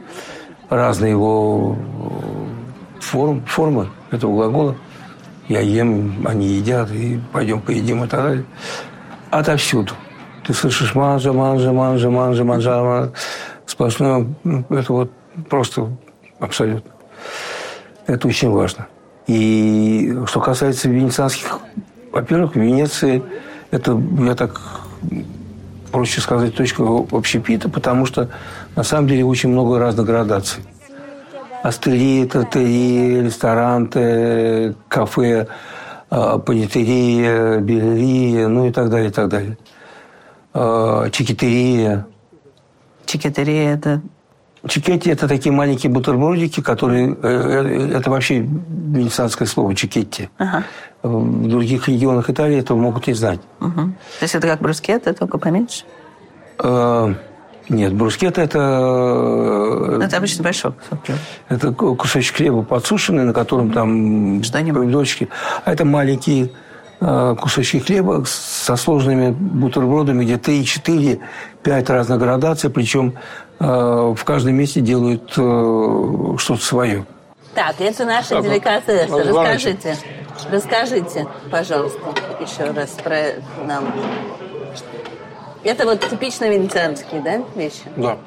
[0.70, 1.76] Разные его
[3.00, 4.76] форм, формы этого глагола.
[5.48, 8.46] Я ем, они едят, и пойдем поедим и так далее.
[9.32, 9.94] Отовсюду.
[10.46, 13.12] Ты слышишь манжа, манжа, манжа, манжа, манжа, манжа.
[13.72, 14.28] Сплошное,
[14.70, 15.12] это вот
[15.50, 15.88] просто
[16.42, 16.92] абсолютно.
[18.06, 18.88] Это очень важно.
[19.28, 21.58] И что касается венецианских,
[22.12, 23.24] во-первых, в Венеции
[23.72, 24.60] это, я так
[25.90, 28.28] проще сказать, точка общепита, потому что
[28.76, 30.64] на самом деле очень много разных градаций.
[31.64, 35.48] Астерии, тротерии, ресторанты, кафе,
[36.10, 39.58] а, панетерия, билерия, ну и так далее, и так далее.
[40.54, 41.10] А,
[43.06, 44.02] Чекетерия– это
[44.68, 47.18] Чекетти– это такие маленькие бутербродики, которые…
[47.24, 50.30] Э, э, это вообще венецианское слово «чекетти».
[50.38, 50.64] Ага.
[51.02, 53.40] В других регионах Италии этого могут не знать.
[53.60, 53.82] Угу.
[54.20, 55.84] То есть это как брускетта, только поменьше?
[56.60, 57.12] Э,
[57.70, 58.60] нет, брускетта– это…
[58.60, 61.00] Ну, это обычно большой кусок
[61.50, 65.28] Это кусочек хлеба подсушенный, на котором там помидорчики.
[65.66, 66.52] А это маленькие
[67.00, 71.20] кусочки хлеба со сложными бутербродами, где 3,
[71.64, 73.16] 4, 5 разных градаций, причем
[73.64, 77.06] Э, в каждом месте делают э, что-то свое.
[77.54, 79.08] Так, это наши так, деликатесы.
[79.08, 79.98] Расскажите,
[80.52, 82.00] расскажите, пожалуйста,
[82.40, 83.36] еще раз про
[83.68, 83.94] нам.
[85.64, 87.84] Это вот типично венецианские, да, вещи?
[87.98, 88.18] Да.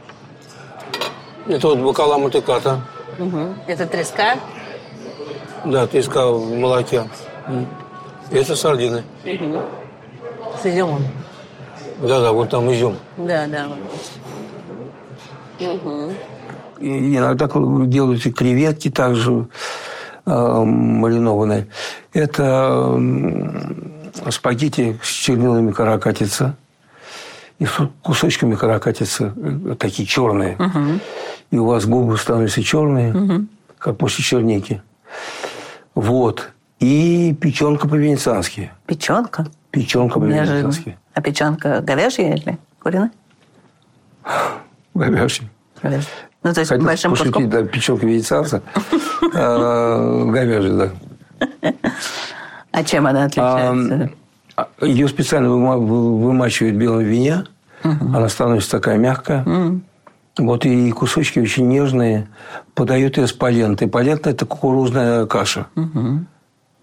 [1.49, 2.81] Это вот бакала мотыката.
[3.18, 3.55] Угу.
[3.66, 4.38] Это треска?
[5.64, 7.03] Да, треска в молоке.
[8.31, 9.03] Это сардины.
[9.25, 9.62] Угу.
[10.62, 11.03] С изюмом?
[12.06, 12.96] Да-да, вот там изюм.
[13.16, 13.68] Да, да.
[15.60, 15.74] Вот.
[15.74, 16.12] Угу.
[16.80, 17.48] И иногда
[17.86, 19.46] делают и креветки также
[20.26, 21.68] э, маринованные.
[22.12, 26.56] Это э, спагетти с чернилами каракатица
[27.58, 30.56] и с кусочками каракатицы, э, такие черные.
[30.56, 31.00] Угу.
[31.52, 33.46] И у вас губы становятся черные, угу.
[33.78, 34.82] как после черники.
[35.94, 36.50] Вот.
[36.80, 38.72] И печенка по-венециански.
[38.86, 39.46] Печенка?
[39.70, 40.98] Печенка по-венециански.
[41.14, 43.11] А печенка говяжья или куриная?
[44.94, 45.48] говяжьим.
[45.83, 47.50] Ну, то есть Хотел большим пошутить, куском?
[47.50, 48.62] да, печенка венецианца.
[49.37, 51.72] А, говяжий, да.
[52.70, 54.11] А чем она отличается?
[54.57, 57.44] А, Ее специально вымачивают в белом вине.
[57.83, 59.44] Она становится такая мягкая.
[60.37, 62.29] Вот и кусочки очень нежные.
[62.74, 63.88] Подают ее с палентой.
[63.88, 65.66] Палента– это кукурузная каша.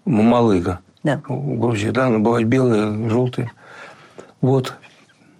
[0.04, 0.80] Малыга.
[1.04, 1.20] Да.
[1.28, 3.52] В Грузии, да, она бывает белая, желтая.
[4.42, 4.74] Вот.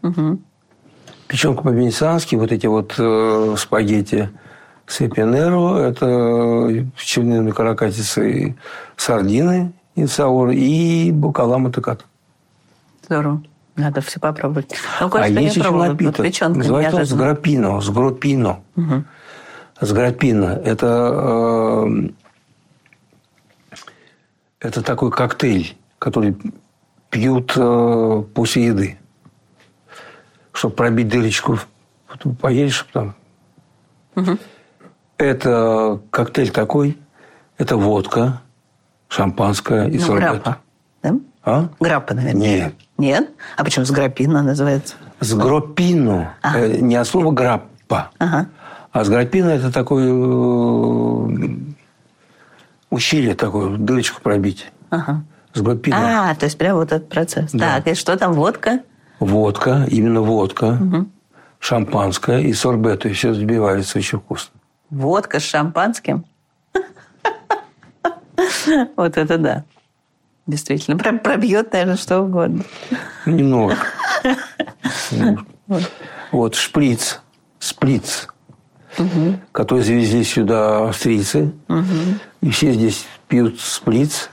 [0.03, 0.39] Угу
[1.33, 4.29] печенка по-венециански, вот эти вот э, спагетти
[4.87, 8.55] сепинеро, это чернильные каракатицы,
[8.99, 12.05] сардины инсаур и букалама токат.
[13.05, 13.43] Здорово.
[13.77, 14.75] Надо все попробовать.
[15.01, 16.19] Ну, а есть еще напиток.
[16.19, 17.81] Вот Называется он сгропино.
[17.81, 18.61] Сгропино.
[18.77, 19.05] Угу.
[19.81, 20.61] Сгропино.
[20.63, 22.09] Это, э,
[24.61, 26.37] это такой коктейль, который
[27.13, 28.99] пьют э, после еды
[30.53, 31.59] чтобы пробить дырочку,
[32.07, 33.15] потом поедешь там.
[34.15, 34.39] Угу.
[35.19, 36.99] Это коктейль такой,
[37.59, 38.43] это водка,
[39.09, 40.43] шампанское и ну, сорбет.
[40.43, 40.59] Граппа,
[41.03, 41.15] да?
[41.45, 41.69] А?
[41.81, 42.41] Граппа, наверное.
[42.41, 42.75] Нет.
[42.99, 43.31] Нет?
[43.57, 44.95] А почему сгропино называется?
[45.21, 46.35] Сгропино.
[46.43, 46.59] А.
[46.59, 48.11] Э, не от слова граппа.
[48.19, 48.49] Ага.
[48.93, 51.57] А сгропино это такой э,
[52.91, 54.71] ущелье такое, дырочку пробить.
[54.91, 55.25] Ага.
[55.55, 56.31] Сгропино.
[56.31, 57.53] А, то есть прямо вот этот процесс.
[57.53, 57.77] Да.
[57.77, 58.81] Так, и что там, водка?
[59.23, 61.07] водка, именно водка, угу.
[61.59, 63.07] шампанское и сорбет.
[63.07, 64.53] И все взбивается очень вкусно.
[64.91, 66.25] Водка с шампанским?
[68.97, 69.65] Вот это да.
[70.47, 72.65] Действительно, прям пробьет, наверное, что угодно.
[73.27, 73.77] Немного.
[76.33, 77.21] Вот шприц,
[77.61, 78.29] шприц,
[79.53, 81.53] который завезли сюда австрийцы.
[82.41, 84.31] И все здесь пьют шприц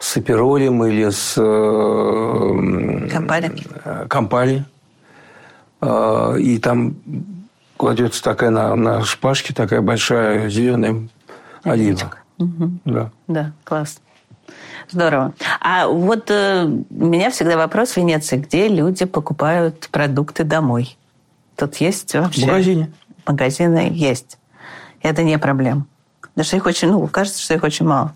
[0.00, 1.34] с аперолем или с...
[1.36, 3.52] Э, Кампали.
[4.08, 4.64] Кампали.
[5.80, 6.96] Э, и там
[7.76, 11.08] кладется такая на, на шпажке такая большая зеленая
[11.62, 12.14] олива.
[12.38, 12.70] Угу.
[12.86, 13.10] Да.
[13.28, 14.00] Да, класс.
[14.88, 15.34] Здорово.
[15.60, 20.96] А вот э, у меня всегда вопрос в Венеции, где люди покупают продукты домой?
[21.56, 22.42] Тут есть вообще?
[22.42, 22.92] В магазине.
[23.26, 24.38] Магазины есть.
[25.02, 25.86] Это не проблема.
[26.22, 28.14] Потому что их очень, ну, кажется, что их очень мало.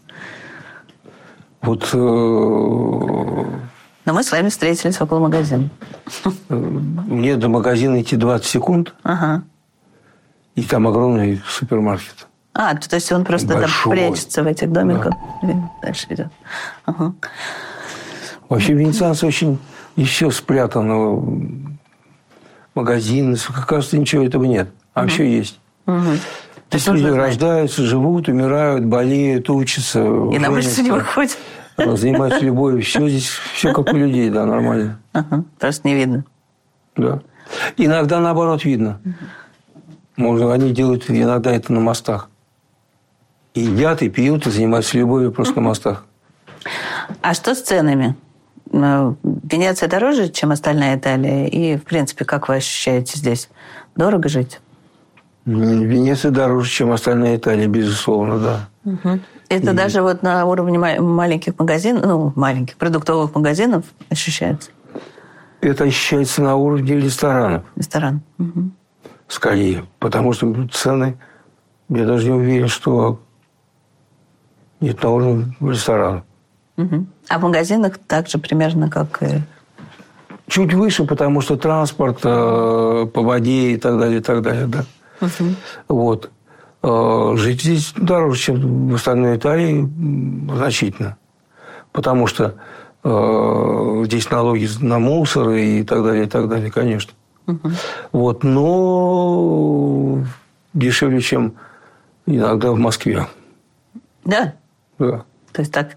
[1.65, 1.91] Вот...
[1.93, 5.69] Э, Но мы с вами встретились около магазина.
[6.49, 8.95] Мне до магазина идти 20 секунд.
[9.03, 9.43] Ага.
[10.55, 12.29] И там огромный супермаркет.
[12.53, 13.97] А, то есть он просто Большой.
[13.97, 15.15] там прячется в этих домиках.
[15.43, 15.71] Да.
[15.83, 16.29] Дальше идет.
[16.85, 17.15] Ага.
[18.49, 19.59] Вообще венецианцы очень
[19.97, 21.77] еще спрятаны.
[22.75, 24.69] Магазины, кажется, ничего этого нет.
[24.93, 25.09] А угу.
[25.09, 25.59] все есть.
[25.87, 26.19] Угу.
[26.69, 30.01] То есть люди рождаются, живут, умирают, болеют, учатся.
[30.01, 31.37] И на улицу не выходят.
[31.77, 32.83] Занимаются любовью.
[32.83, 35.01] Все здесь, все как у людей, да, нормально.
[35.13, 36.25] Ага, просто не видно.
[36.97, 37.21] Да.
[37.77, 39.01] Иногда наоборот видно.
[40.17, 42.29] Можно, они делают иногда это на мостах.
[43.55, 46.07] И едят, и пьют, и занимаются любовью просто на мостах.
[47.23, 48.17] А что с ценами?
[48.73, 51.47] Ну, Венеция дороже, чем остальная Италия?
[51.47, 53.49] И, в принципе, как вы ощущаете здесь?
[53.95, 54.61] Дорого жить?
[55.47, 58.69] Венеция дороже, чем остальная Италия, безусловно, да.
[58.85, 59.21] Угу.
[59.51, 59.75] Это и...
[59.75, 64.71] даже вот на уровне маленьких магазинов, ну, маленьких продуктовых магазинов ощущается?
[65.61, 67.65] Это ощущается на уровне ресторанов.
[67.77, 68.23] Ресторан.
[68.39, 68.71] Угу.
[69.29, 69.85] Скорее.
[69.99, 71.19] Потому что цены,
[71.89, 73.21] я даже не уверен, что
[74.81, 76.25] нет на уровне ресторана.
[76.77, 77.07] Угу.
[77.29, 79.23] А в магазинах также примерно как.
[80.47, 84.85] Чуть выше, потому что транспорт э, по воде и так далее, и так далее, да.
[85.21, 85.55] Угу.
[85.89, 86.31] Вот.
[86.83, 89.89] Э, жить здесь дороже, чем в остальной Италии,
[90.55, 91.17] значительно.
[91.93, 92.57] Потому что
[93.03, 97.13] э, здесь налоги на мусор и так далее, и так далее, конечно.
[97.47, 97.71] Угу.
[98.13, 98.45] Вот.
[98.45, 100.25] Но
[100.73, 101.55] дешевле, чем
[102.27, 103.27] иногда в Москве.
[104.25, 104.55] Да?
[104.99, 105.25] Да.
[105.53, 105.97] То есть так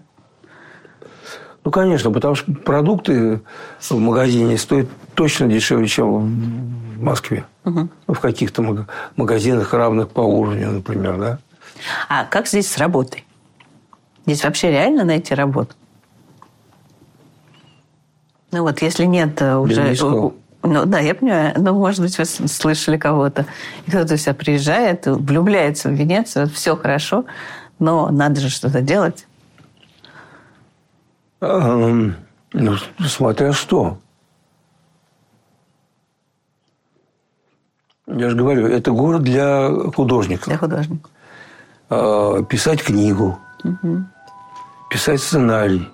[1.68, 3.42] ну, конечно, потому что продукты
[3.78, 7.44] в магазине стоят точно дешевле, чем в Москве.
[7.64, 7.88] Угу.
[8.08, 11.38] В каких-то магазинах, равных по уровню, например, да.
[12.08, 13.24] А как здесь с работой?
[14.26, 15.74] Здесь вообще реально найти работу?
[18.50, 19.94] Ну вот, если нет э, уже...
[20.64, 21.54] Ну да, я понимаю.
[21.56, 23.46] Ну, может быть, вы слышали кого-то.
[23.86, 27.26] И кто-то себя приезжает, влюбляется в Венецию, все хорошо,
[27.78, 29.28] но надо же что-то делать.
[31.40, 32.12] Ну,
[33.06, 33.98] смотря что.
[38.08, 40.48] Я же говорю, это город для художников.
[40.48, 41.10] Для художников.
[41.90, 44.04] А, писать книгу, угу.
[44.90, 45.88] писать сценарий,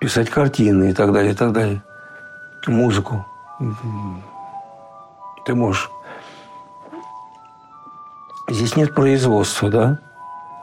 [0.00, 1.82] писать картины и так далее, и так далее.
[2.66, 3.24] Музыку.
[5.44, 5.90] Ты можешь.
[8.48, 9.98] Здесь нет производства, да?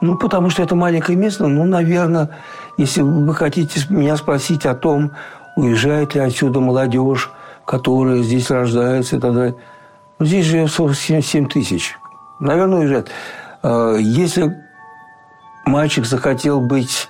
[0.02, 2.30] Ну, потому что это маленькое место, ну, наверное,
[2.76, 5.12] если вы хотите меня спросить о том,
[5.56, 7.30] уезжает ли отсюда молодежь,
[7.66, 9.54] которая здесь рождается и так далее.
[10.20, 11.98] Ну, здесь живет 47 тысяч.
[12.40, 13.10] Наверное, уезжает.
[13.62, 14.54] А, если
[15.64, 17.08] мальчик захотел быть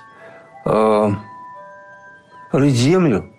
[0.65, 1.09] э,
[2.53, 3.29] рыть землю,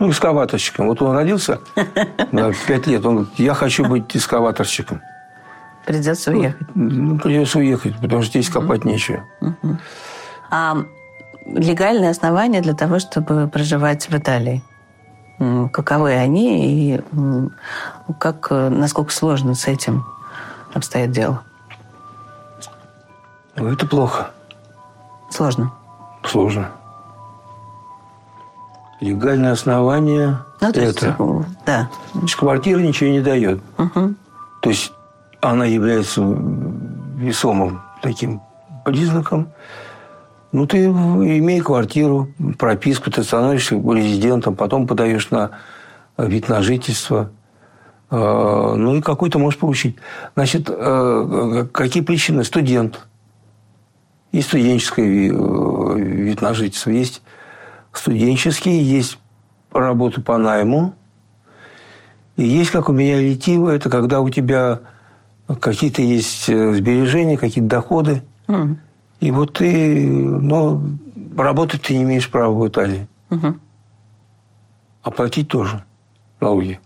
[0.00, 0.88] ну, экскаваторщиком.
[0.88, 1.60] Вот он родился
[2.32, 5.00] в пять лет, он говорит, я хочу быть экскаваторщиком.
[5.86, 6.66] Придется уехать.
[6.74, 9.24] Ну, придется уехать, потому что здесь копать нечего.
[10.50, 10.78] А
[11.46, 14.62] легальные основания для того, чтобы проживать в Италии?
[15.72, 17.00] Каковы они и
[18.18, 20.04] как, э, насколько сложно с этим
[20.74, 21.42] обстоит дело?
[23.56, 24.32] Ну, это плохо.
[25.30, 25.72] Сложно?
[26.24, 26.70] Сложно.
[29.00, 31.06] Легальное основание ну, то это...
[31.06, 31.88] Есть, да.
[32.36, 33.62] Квартира ничего не дает.
[33.78, 34.14] Угу.
[34.60, 34.92] То есть
[35.40, 36.20] она является
[37.16, 38.42] весомым таким
[38.84, 39.48] признаком.
[40.52, 45.52] Ну, ты имей квартиру, прописку, ты становишься резидентом, потом подаешь на
[46.18, 47.30] вид на жительство.
[48.10, 49.96] А, ну, и какой то можешь получить.
[50.34, 52.42] Значит, а, какие причины?
[52.42, 53.06] Студент.
[54.32, 57.20] Есть студенческий э, вид на жительство, есть
[57.92, 59.18] студенческий, есть
[59.72, 60.94] работа по найму.
[62.36, 64.80] И есть, как у меня летиво, это когда у тебя
[65.60, 68.22] какие-то есть э, сбережения, какие-то доходы.
[68.46, 68.76] Mm.
[69.20, 70.82] И вот ты, но
[71.36, 73.06] работать ты не имеешь права в Италии.
[73.30, 73.54] Угу.
[75.02, 75.84] А платить тоже
[76.40, 76.80] налоги.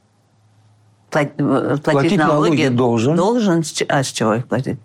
[1.11, 3.17] Платить, э, платить, платить налоги, налоги должен.
[3.17, 3.63] Должен?
[3.89, 4.79] А с чего их платить?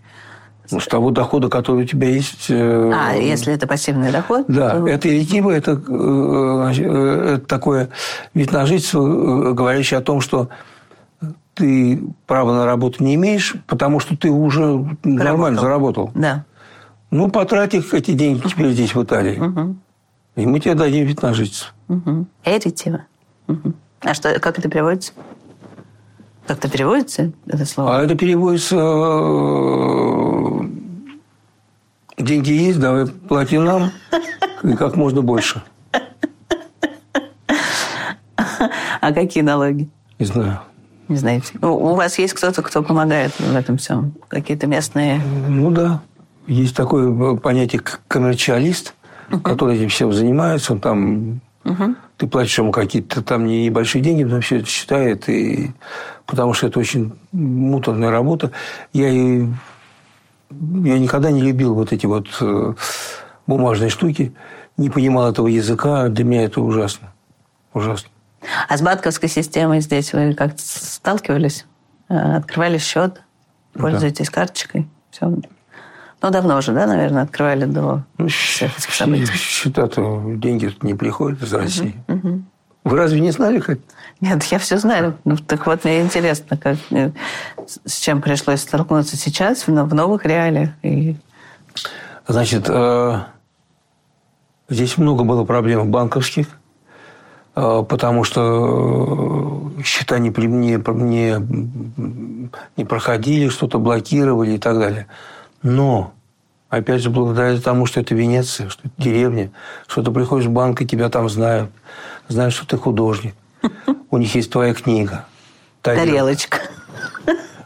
[0.72, 2.46] Ну, с того дохода, который у тебя есть.
[2.50, 4.46] Э, а, если это пассивный доход?
[4.48, 4.88] Да, то...
[4.88, 7.90] это литива, это, это такое
[8.36, 10.50] вид на жительство, говорящий о том, что
[11.56, 14.98] ты права на работу не имеешь, потому что ты уже Работал.
[15.04, 16.12] нормально заработал.
[16.14, 16.46] Да.
[17.12, 19.40] Ну, потрать их, эти деньги теперь здесь, в Италии.
[19.40, 19.76] Угу.
[20.36, 21.74] И мы тебе дадим вид на жительство.
[21.88, 22.28] Угу.
[22.46, 23.06] Эритива.
[23.48, 23.74] Угу.
[24.02, 25.14] А что, как это переводится?
[26.46, 27.98] Как это переводится, это слово?
[27.98, 28.76] А это переводится...
[28.76, 30.62] Э,
[32.18, 33.92] деньги есть, давай плати нам,
[34.64, 35.62] и как можно больше.
[39.02, 39.90] А какие налоги?
[40.20, 40.60] Не знаю.
[41.08, 41.54] Не знаете?
[41.62, 44.14] Ну, у вас есть кто-то, кто помогает в этом всем?
[44.28, 45.22] Какие-то местные...
[45.48, 46.02] Ну да.
[46.50, 48.96] Есть такое понятие коммерчалист,
[49.30, 49.40] uh-huh.
[49.42, 50.74] который этим всем занимается.
[50.74, 51.96] Он там uh-huh.
[52.18, 55.72] ты платишь ему какие-то там небольшие деньги, но все это считает, и
[56.26, 58.52] потому что это очень муторная работа.
[58.94, 59.46] Я и
[60.50, 62.74] я никогда не любил вот эти вот э,
[63.46, 64.34] бумажные штуки,
[64.76, 67.14] не понимал этого языка, для меня это ужасно,
[67.76, 68.10] ужасно.
[68.68, 71.68] А с банковской системой здесь вы как-то сталкивались?
[72.08, 73.22] Э, открывали счет,
[73.74, 74.32] пользуетесь да.
[74.32, 74.88] карточкой?
[75.12, 75.32] Все
[76.22, 79.32] Ну, давно уже, да, наверное, открывали до Ну, всех этих событий.
[79.34, 81.96] Счета-то деньги тут не приходят из России.
[82.86, 83.80] Вы разве не знали, как?
[84.22, 85.16] Нет, я все знаю.
[85.26, 87.12] Ну, так вот, мне интересно, как, э,
[87.86, 90.70] с- чем пришлось столкнуться сейчас в, но- в новых реалиях.
[90.82, 91.16] И
[92.28, 93.20] Значит, э,
[94.70, 96.48] здесь много было проблем банковских,
[97.56, 105.08] э, потому что э, счета не, не, не, не проходили, что-то блокировали и так далее.
[105.62, 106.14] Но,
[106.70, 109.52] опять же, благодаря тому, что это Венеция, что это деревня,
[109.88, 111.72] что ты приходишь в банк, и тебя там знают,
[112.28, 113.36] знают, что ты художник.
[114.10, 115.26] У них есть твоя книга.
[115.82, 116.60] тарелочка.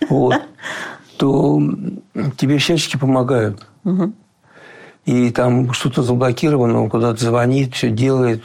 [0.10, 0.42] вот,
[1.18, 1.62] то
[2.38, 3.68] тебе всячески помогают.
[5.06, 8.42] И там что-то заблокировано, он куда-то звонит, все делает.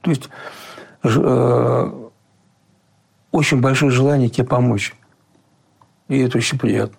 [0.00, 0.28] То есть
[1.04, 1.92] э,
[3.30, 4.92] очень большое желание тебе помочь.
[6.08, 6.96] И это очень приятно.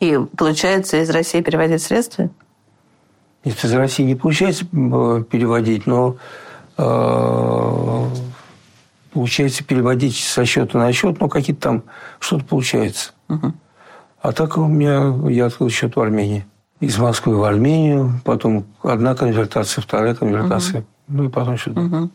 [0.00, 2.30] И получается из России переводить средства?
[3.44, 6.16] Нет, из России не получается переводить, но
[6.76, 8.08] э,
[9.12, 11.82] получается переводить со счета на счет, но какие-то там
[12.18, 13.12] что-то получается.
[14.20, 16.44] А так у меня я открыл счет в Армении.
[16.80, 22.08] Из Москвы в Армению, потом одна конвертация, вторая конвертация, ну и потом сюда.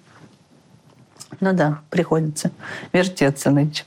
[1.40, 2.52] Ну да, приходится
[2.92, 3.86] вертеться нынче.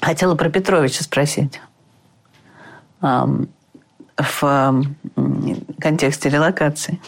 [0.00, 1.60] Хотела про Петровича спросить.
[3.00, 4.84] В
[5.78, 7.00] контексте релокации.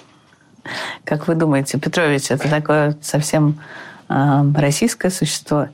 [1.04, 3.58] Как вы думаете, Петрович это такое совсем
[4.08, 5.68] российское существо?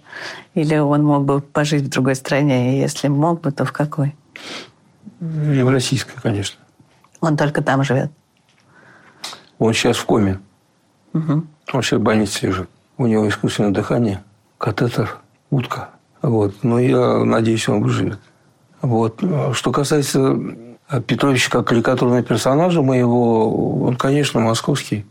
[0.55, 2.77] Или он мог бы пожить в другой стране?
[2.77, 4.15] И если мог бы, то в какой?
[5.19, 6.61] В российской, конечно.
[7.21, 8.13] Он только там живет.
[9.59, 10.39] Он сейчас в коме.
[11.13, 11.49] Он
[11.83, 12.71] сейчас в больнице лежит.
[12.97, 14.23] У него искусственное дыхание,
[14.59, 15.19] катетер,
[15.51, 15.89] утка.
[16.25, 16.55] Вот.
[16.63, 18.19] Но я надеюсь, он выживет.
[18.81, 19.23] Вот.
[19.53, 20.37] Что касается
[21.07, 25.05] Петровича как карикатурного персонажа моего, он, конечно, московский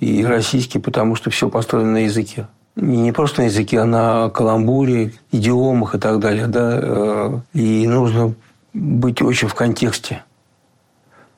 [0.00, 2.48] и российский, потому что все построено на языке.
[2.76, 6.46] И не просто на языке, а на каламбуре, идиомах и так далее.
[6.46, 6.78] Да?
[6.80, 8.34] Э, И нужно
[8.72, 10.22] быть очень в контексте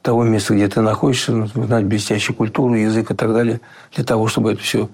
[0.02, 3.60] того места, где ты находишься, знать блестящую культуру, язык и так далее,
[3.94, 4.88] для того, чтобы это все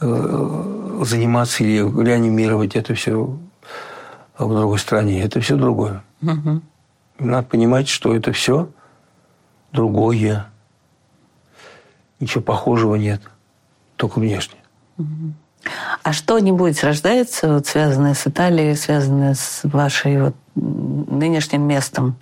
[0.00, 3.36] заниматься или реанимировать это все
[4.46, 5.22] в другой стране.
[5.22, 6.02] Это все другое.
[7.18, 8.68] Надо понимать, что это все
[9.72, 10.46] другое.
[12.20, 13.22] Ничего похожего нет.
[13.96, 14.58] Только внешне.
[16.02, 22.16] А что-нибудь рождается, вот, связанное с Италией, связанное с вашей вот, нынешним местом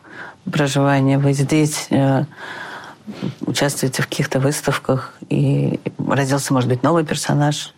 [0.50, 1.18] проживания?
[1.18, 2.24] Вы здесь э,
[3.42, 7.74] участвуете в каких-то выставках, и родился, может быть, новый персонаж?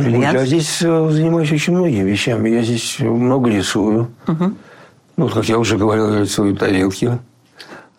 [0.00, 0.46] Я Итальянский?
[0.46, 2.48] здесь э, занимаюсь очень многими вещами.
[2.50, 4.08] Я здесь много рисую.
[5.16, 7.18] Ну, как я уже говорил, я рисую тарелки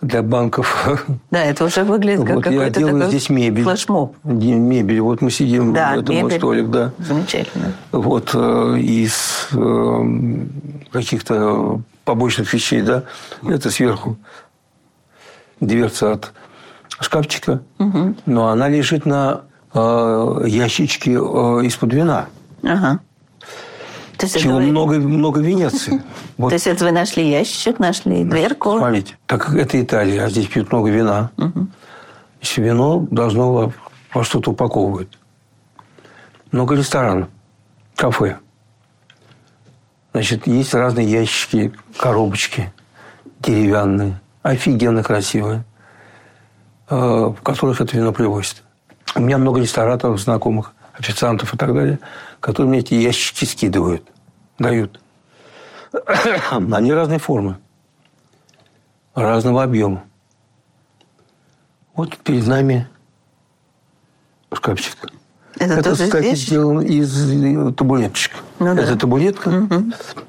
[0.02, 0.88] для банков.
[1.32, 3.64] Да, это уже выглядит как Вот я какой-то делаю такой здесь мебель.
[3.64, 4.16] флешмоб.
[4.24, 5.00] Мебель.
[5.02, 6.38] Вот мы сидим, Да, это мой мебель.
[6.38, 6.91] столик, да.
[7.00, 7.74] Замечательно.
[7.91, 10.46] Вот э, из э,
[10.91, 13.04] каких-то побочных вещей, да,
[13.48, 14.18] это сверху
[15.60, 16.34] дверца от
[17.00, 17.62] шкафчика,
[18.26, 19.41] но она лежит на
[19.76, 21.15] э, ящичке э,
[21.65, 22.28] из-под вина,
[22.63, 22.99] Ага.
[24.17, 26.01] То есть, это чего вы, много, много Венеции.
[26.38, 28.78] Вот, то есть это вы нашли ящичек, нашли дверку?
[28.78, 33.73] смотрите, так как это Италия, а здесь пьют много вина, Значит, вино должно
[34.13, 35.09] во, что-то упаковывать.
[36.51, 37.30] Много ресторанов,
[37.95, 38.38] кафе.
[40.13, 42.71] Значит, есть разные ящички, коробочки
[43.39, 45.65] деревянные, офигенно красивые,
[46.89, 48.63] э, в которых это вино привозят.
[49.16, 51.99] У меня много рестораторов, знакомых, официантов и так далее,
[52.39, 54.03] которые мне эти ящички скидывают,
[54.59, 54.99] дают.
[56.51, 57.57] Они разной формы,
[59.13, 60.03] разного объема.
[61.95, 62.88] Вот перед нами
[64.53, 64.97] шкафчик.
[65.57, 66.47] Это, Это, тоже кстати, здесь?
[66.47, 68.34] сделано из табуреточек.
[68.59, 68.82] Ну да.
[68.82, 69.63] это табуретка,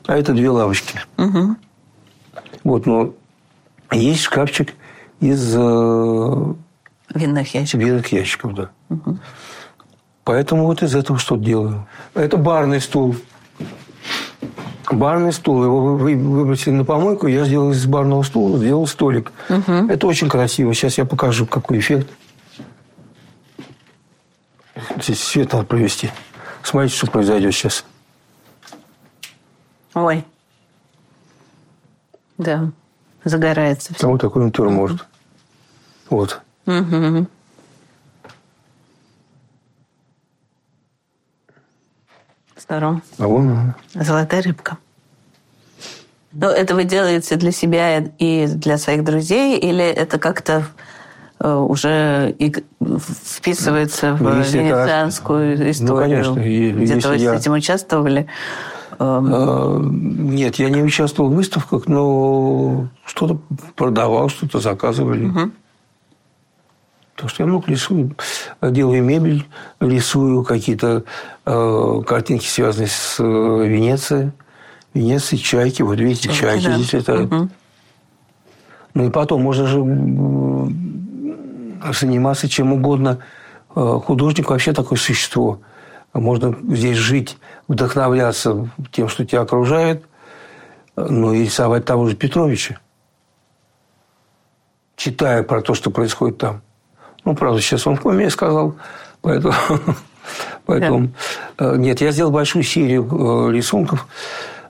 [0.06, 1.00] а это две лавочки.
[2.62, 3.14] Вот, но
[3.90, 4.74] есть шкафчик
[5.20, 6.54] из э,
[7.14, 7.80] Винных ящиков.
[7.80, 8.70] винных ящиков, да.
[10.24, 11.86] Поэтому вот из этого что делаю.
[12.14, 13.16] Это барный стул.
[14.90, 15.64] Барный стул.
[15.64, 19.32] Его вы- вы- выбросили на помойку, я сделал из барного стула, сделал столик.
[19.88, 20.72] Это очень красиво.
[20.74, 22.08] Сейчас я покажу, какой эффект.
[25.02, 26.10] Здесь свет надо провести.
[26.62, 27.84] Смотрите, что произойдет сейчас.
[29.94, 30.24] Ой.
[32.38, 32.70] Да.
[33.24, 34.06] Загорается все.
[34.06, 35.04] А вот такой натур может.
[36.10, 36.40] Вот.
[36.66, 37.26] Здорово.
[43.18, 43.76] А вон она.
[43.94, 44.78] Золотая рыбка.
[46.32, 50.66] Но это вы делаете для себя и для своих друзей, или это как-то
[51.40, 52.36] э, уже
[52.78, 55.64] вписывается в ну, если венецианскую это...
[55.64, 56.24] Ну, историю?
[56.24, 56.82] Ну, конечно.
[56.82, 57.34] Где-то вы я...
[57.34, 58.26] с этим участвовали?
[58.98, 59.34] Эм.
[59.34, 63.40] Э, нет, я не участвовал в выставках, но что-то
[63.74, 65.26] продавал, что-то заказывали.
[65.26, 65.50] Угу.
[67.16, 68.14] Так что я много рисую.
[68.60, 69.46] Делаю мебель,
[69.80, 71.04] рисую какие-то
[71.46, 74.32] э, картинки, связанные с э, Венецией.
[74.92, 75.80] Венеции, чайки.
[75.82, 76.76] Вот видите, чайки, чайки да.
[76.76, 77.32] здесь летают.
[77.32, 77.48] Угу.
[78.94, 79.78] Ну и потом можно же
[81.92, 83.18] заниматься чем угодно.
[83.74, 85.60] Э, художник вообще такое существо.
[86.12, 87.38] Можно здесь жить,
[87.68, 90.04] вдохновляться тем, что тебя окружает,
[90.96, 92.78] ну и рисовать того же Петровича,
[94.96, 96.62] читая про то, что происходит там.
[97.26, 98.76] Ну, правда, сейчас он в коме сказал,
[99.20, 99.54] поэтому...
[100.64, 101.10] Поэтому
[101.56, 101.76] да.
[101.76, 104.08] нет, я сделал большую серию э, рисунков,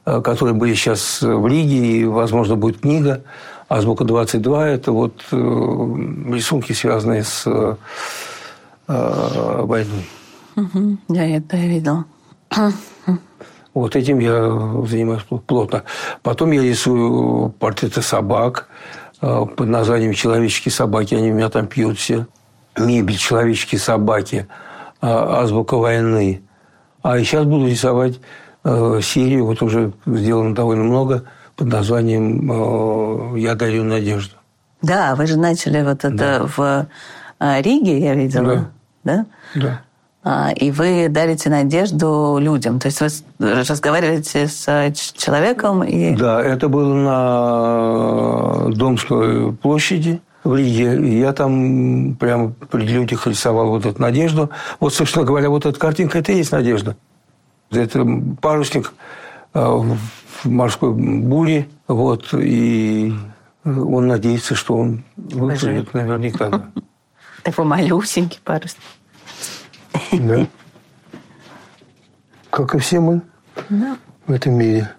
[0.05, 3.23] э, которые были сейчас в Лиге, и, возможно, будет книга.
[3.71, 7.79] Азбука 22– это вот э, рисунки, связанные с
[8.87, 10.07] войной.
[10.57, 10.99] Угу.
[11.09, 12.05] Да, это я видела.
[13.73, 14.41] Вот этим я
[14.87, 15.83] занимаюсь плотно.
[16.23, 18.69] Потом я рисую портреты собак
[19.21, 21.15] под названием «Человеческие собаки».
[21.15, 22.27] Они у меня там пьют все
[22.79, 24.47] мебель, человеческие собаки,
[25.01, 26.43] а, азбука войны.
[27.03, 28.19] А сейчас буду рисовать
[28.65, 31.25] э, серию, вот уже сделано довольно много,
[31.55, 34.35] под названием э, «Я дарю надежду».
[34.83, 36.41] Да, вы же начали вот это да.
[36.45, 36.87] в
[37.39, 38.69] э, Риге, я видела.
[39.05, 39.25] Да.
[39.55, 39.61] Да.
[39.61, 39.81] да.
[40.25, 42.81] А, и вы дарите надежду людям.
[42.81, 43.09] То есть вы
[43.39, 44.67] разговариваете с
[45.17, 46.17] человеком и...
[46.17, 50.97] Да, это было на Домской площади в Риге.
[51.01, 54.51] И я там прямо при людях рисовал вот эту надежду.
[54.81, 56.97] Вот, собственно говоря, вот эта картинка– это и есть надежда.
[57.71, 58.07] Это
[58.41, 58.93] парусник
[59.55, 59.99] э, в
[60.45, 61.69] морской буре.
[61.89, 63.13] Вот, и
[63.65, 66.71] он надеется, что он выживет наверняка.
[67.43, 68.83] Такой малюсенький парусник.
[70.13, 70.47] Да.
[72.51, 73.23] Как и все мы
[73.69, 73.97] да.
[74.27, 74.91] в этом мире.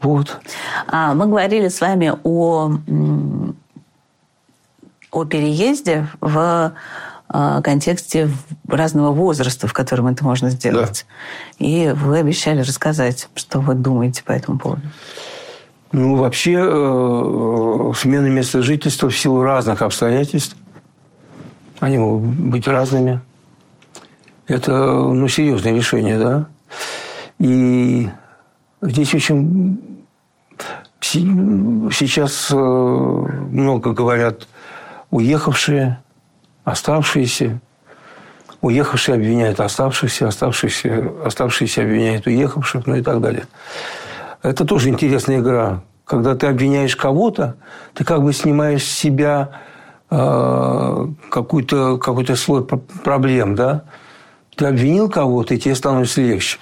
[0.00, 0.38] Вот.
[0.86, 2.78] А, мы говорили с вами о
[5.14, 6.74] о переезде в
[7.28, 8.28] а, контексте
[8.68, 11.06] разного возраста, в котором это можно сделать.
[11.58, 11.64] Да.
[11.64, 14.82] И вы обещали рассказать, что вы думаете по этому поводу.
[15.92, 20.56] Ну, вообще, э, смена места жительства в силу разных обстоятельств,
[21.80, 23.20] они могут быть разными.
[24.48, 26.46] Это, ну, серьезное решение, да.
[27.38, 28.08] И
[28.82, 29.80] здесь очень
[31.00, 34.48] сейчас э, много говорят
[35.10, 36.02] уехавшие,
[36.64, 37.60] оставшиеся.
[38.60, 43.46] Уехавшие обвиняют оставшихся, оставшиеся, оставшиеся обвиняют уехавших, ну и так далее.
[44.42, 45.82] Это тоже интересная игра.
[46.04, 47.56] Когда ты обвиняешь кого-то,
[47.94, 49.60] ты как бы снимаешь с себя
[50.10, 53.84] э, какой-то какой слой проблем, да?
[54.56, 56.58] Ты обвинил кого-то, и тебе становится легче.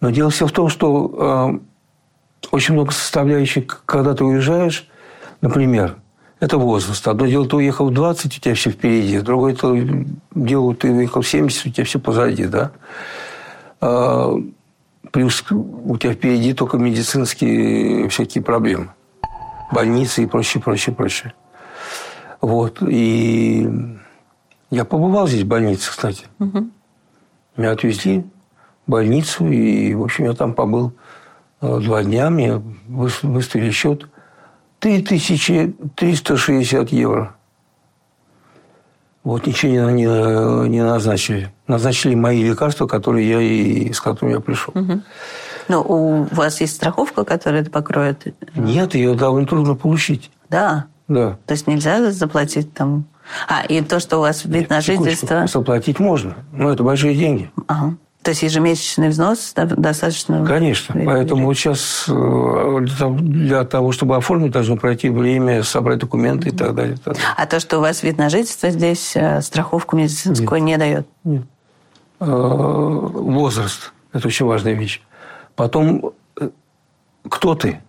[0.00, 4.88] Но дело все в том, что э, очень много составляющих, когда ты уезжаешь,
[5.40, 5.96] например,
[6.44, 7.06] это возраст.
[7.08, 9.18] Одно дело, ты уехал в 20, у тебя все впереди.
[9.20, 9.56] Другое
[10.34, 12.72] дело, ты уехал в 70, у тебя все позади, да?
[13.80, 14.34] А,
[15.10, 18.90] плюс у тебя впереди только медицинские всякие проблемы.
[19.72, 21.32] Больницы и прочее, прочее, прочее.
[22.40, 22.82] Вот.
[22.82, 23.66] И
[24.70, 26.26] я побывал здесь в больнице, кстати.
[26.40, 26.68] Угу.
[27.56, 28.26] Меня отвезли
[28.86, 30.92] в больницу, и, в общем, я там побыл
[31.62, 32.28] э, два дня.
[32.28, 34.08] Мне выставили счет
[34.84, 37.34] 3360 евро.
[39.22, 41.50] Вот ничего не, не, не назначили.
[41.66, 44.74] Назначили мои лекарства, которые я и с которыми я пришел.
[44.76, 45.00] Угу.
[45.68, 48.26] Ну, у вас есть страховка, которая это покроет?
[48.54, 50.30] Нет, ее довольно трудно получить.
[50.50, 50.84] Да.
[51.08, 51.38] Да.
[51.46, 53.06] То есть нельзя заплатить там.
[53.48, 55.46] А, и то, что у вас вид Нет, на жительство.
[55.46, 57.50] Заплатить можно, но это большие деньги.
[57.68, 57.96] Ага.
[58.24, 60.46] То есть ежемесячный взнос достаточно...
[60.46, 60.98] Конечно.
[61.04, 62.86] Поэтому вот сейчас э,
[63.20, 66.96] для того, чтобы оформить, должно пройти время, собрать документы и так далее.
[66.96, 67.22] так далее.
[67.36, 70.66] А то, что у вас вид на жительство здесь э, страховку медицинскую Нет.
[70.66, 71.06] не дает?
[71.22, 71.42] Нет.
[72.20, 73.92] Э, возраст.
[74.14, 75.02] Это очень важная вещь.
[75.54, 76.12] Потом,
[77.28, 77.82] кто ты?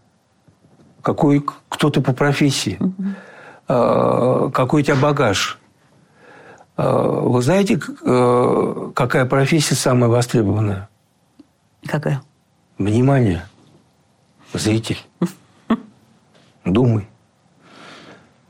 [1.02, 2.78] Какой, кто ты по профессии?
[2.82, 4.52] Угу.
[4.52, 5.60] Какой у тебя багаж?
[6.78, 10.90] Э, вы знаете, э, какая профессия самая востребованная?
[11.86, 12.22] Какая?
[12.78, 13.46] Внимание.
[14.54, 15.00] Зритель.
[16.66, 17.08] Думай.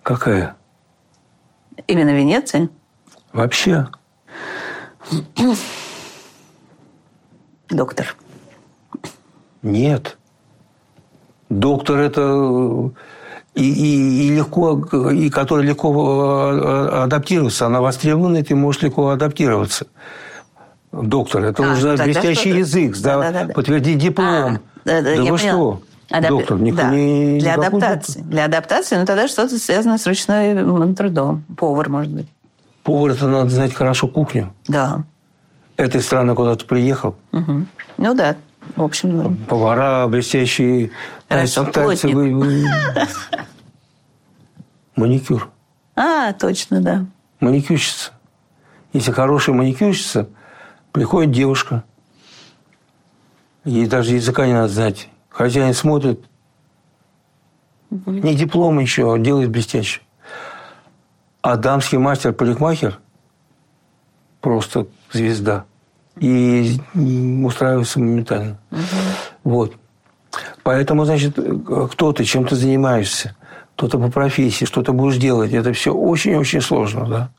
[0.04, 0.56] Какая?
[1.88, 2.70] Именно Венеция?
[3.34, 3.88] Вообще.
[7.70, 8.16] Доктор.
[9.62, 10.18] Нет.
[11.50, 12.92] Доктор– это
[13.56, 14.78] и, и, и легко,
[15.12, 19.88] и который легко адаптироваться, она востребована, и ты можешь легко адаптироваться.
[20.92, 23.54] Доктор, это а, уже блестящий язык, да, да, да, да.
[23.54, 24.28] подтвердить диплом.
[24.28, 25.82] А, да, да, да вы что?
[26.10, 26.30] Адап...
[26.30, 26.90] Доктор, никто да.
[26.92, 27.40] не...
[27.40, 28.20] Для адаптации.
[28.20, 28.32] Доктор.
[28.32, 31.44] Для адаптации, ну тогда что-то связано с ручным трудом.
[31.58, 32.28] Повар, может быть.
[32.84, 34.54] Повар, это надо знать хорошо кухню.
[34.68, 35.04] Да.
[35.78, 37.16] Этой страны куда то приехал.
[37.34, 37.66] Угу.
[37.98, 38.36] Ну да,
[38.76, 39.38] в общем.
[39.48, 40.92] Повара, блестящие
[41.30, 42.66] Хорошо, танцы, вы, вы...
[44.96, 45.50] Маникюр.
[45.96, 47.06] А, точно, да.
[47.40, 48.12] Маникюрщица.
[48.94, 50.30] Если хорошая маникюрщица,
[50.92, 51.84] приходит девушка.
[53.66, 55.10] Ей даже языка не надо знать.
[55.30, 56.24] Хозяин смотрит.
[57.90, 60.02] Не диплом еще, а делает блестяще.
[61.42, 63.00] А дамский мастер-парикмахер
[64.42, 65.66] просто звезда.
[66.20, 68.58] И устраивается моментально.
[68.72, 68.80] Угу.
[69.44, 69.74] Вот.
[70.64, 71.38] Поэтому, значит,
[71.92, 73.36] кто ты, чем ты занимаешься,
[73.76, 77.30] кто-то по профессии, что ты будешь делать, это все очень-очень сложно, да.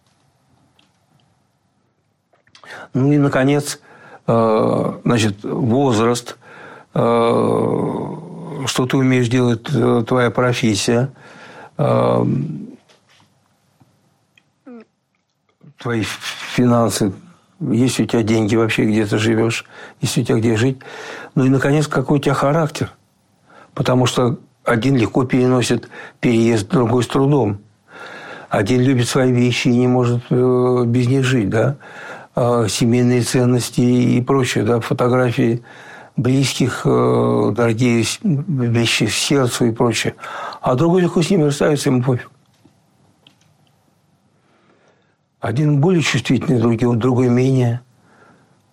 [2.92, 3.80] Ну и, наконец,
[4.26, 6.36] э, значит, возраст,
[6.94, 6.98] э,
[8.66, 11.10] что ты умеешь делать, э, твоя профессия,
[15.78, 16.04] твои
[16.54, 17.12] финансы,
[17.60, 19.64] есть у тебя деньги вообще, где ты живешь,
[20.00, 20.78] есть у тебя где жить.
[21.34, 22.92] Ну и, наконец, какой у тебя характер.
[23.74, 25.88] Потому что один легко переносит
[26.20, 27.58] переезд, другой с трудом.
[28.48, 31.76] Один любит свои вещи и не может э, без них жить, да.
[32.34, 35.62] А семейные ценности и прочее, да, фотографии
[36.16, 40.14] близких, э, дорогие вещи сердцу и прочее.
[40.60, 42.30] А другой легко с ними расставится, ему пофиг.
[45.46, 47.80] Один более чувствительный, другой, другой менее.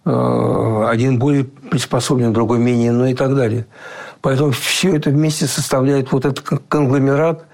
[0.05, 3.67] Э, один более приспособлен, другой менее, ну и так далее.
[4.21, 7.45] Поэтому все это вместе составляет вот этот конгломерат,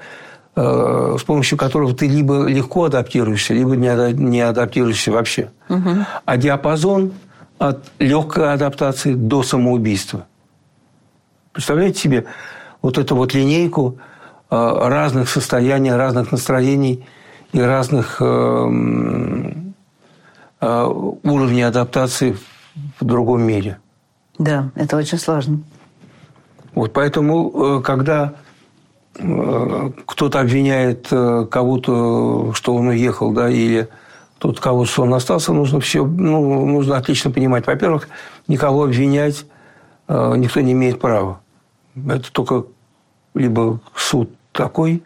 [0.55, 5.51] э, с помощью которого ты либо легко адаптируешься, либо не адаптируешься вообще.
[5.67, 5.89] Угу.
[6.24, 7.11] А диапазон
[7.57, 10.28] от легкой адаптации до самоубийства.
[11.51, 12.26] Представляете себе
[12.82, 13.97] вот эту вот линейку
[14.49, 17.03] э, разных состояний, разных настроений
[17.51, 18.25] и разных э,
[20.61, 22.37] уровней адаптации
[22.99, 23.79] в другом мире.
[24.37, 25.61] Да, это очень сложно.
[26.75, 28.33] Вот поэтому, э, когда
[29.17, 33.89] э, кто-то обвиняет кого-то, что он уехал, да, или
[34.37, 37.67] тот кого-то, что он остался, нужно все, ну, нужно отлично понимать.
[37.67, 38.07] Во-первых,
[38.47, 39.45] никого обвинять
[40.07, 41.41] никто не имеет права.
[41.95, 42.63] Это только
[43.35, 45.03] либо суд такой,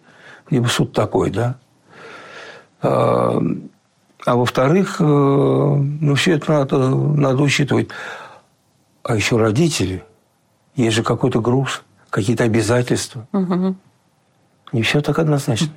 [0.50, 1.58] либо суд такой, да.
[2.84, 3.42] А,
[4.26, 7.90] а во-вторых, ну, все это надо, надо учитывать.
[9.04, 10.04] А еще родители–
[10.76, 13.28] есть же какой-то груз, какие-то обязательства.
[13.32, 13.76] Угу.
[14.72, 15.70] Не все так однозначно.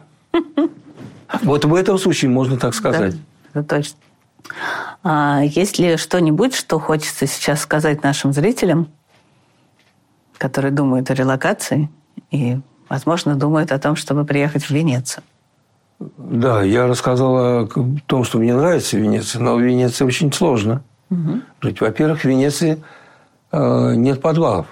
[1.42, 3.14] Вот в этом случае можно так сказать.
[3.52, 3.98] Да, это точно.
[5.02, 8.88] А есть ли что-нибудь, что хочется сейчас сказать нашим зрителям,
[10.38, 11.90] которые думают о релокации
[12.30, 15.24] и, возможно, думают о том, чтобы приехать в Венецию?
[15.99, 17.68] Да, я рассказал о
[18.07, 21.40] том, что мне нравится Венеция, но в Венеции очень сложно угу.
[21.61, 21.80] жить.
[21.80, 22.82] Во-первых, в Венеции
[23.53, 24.66] э, нет подвалов.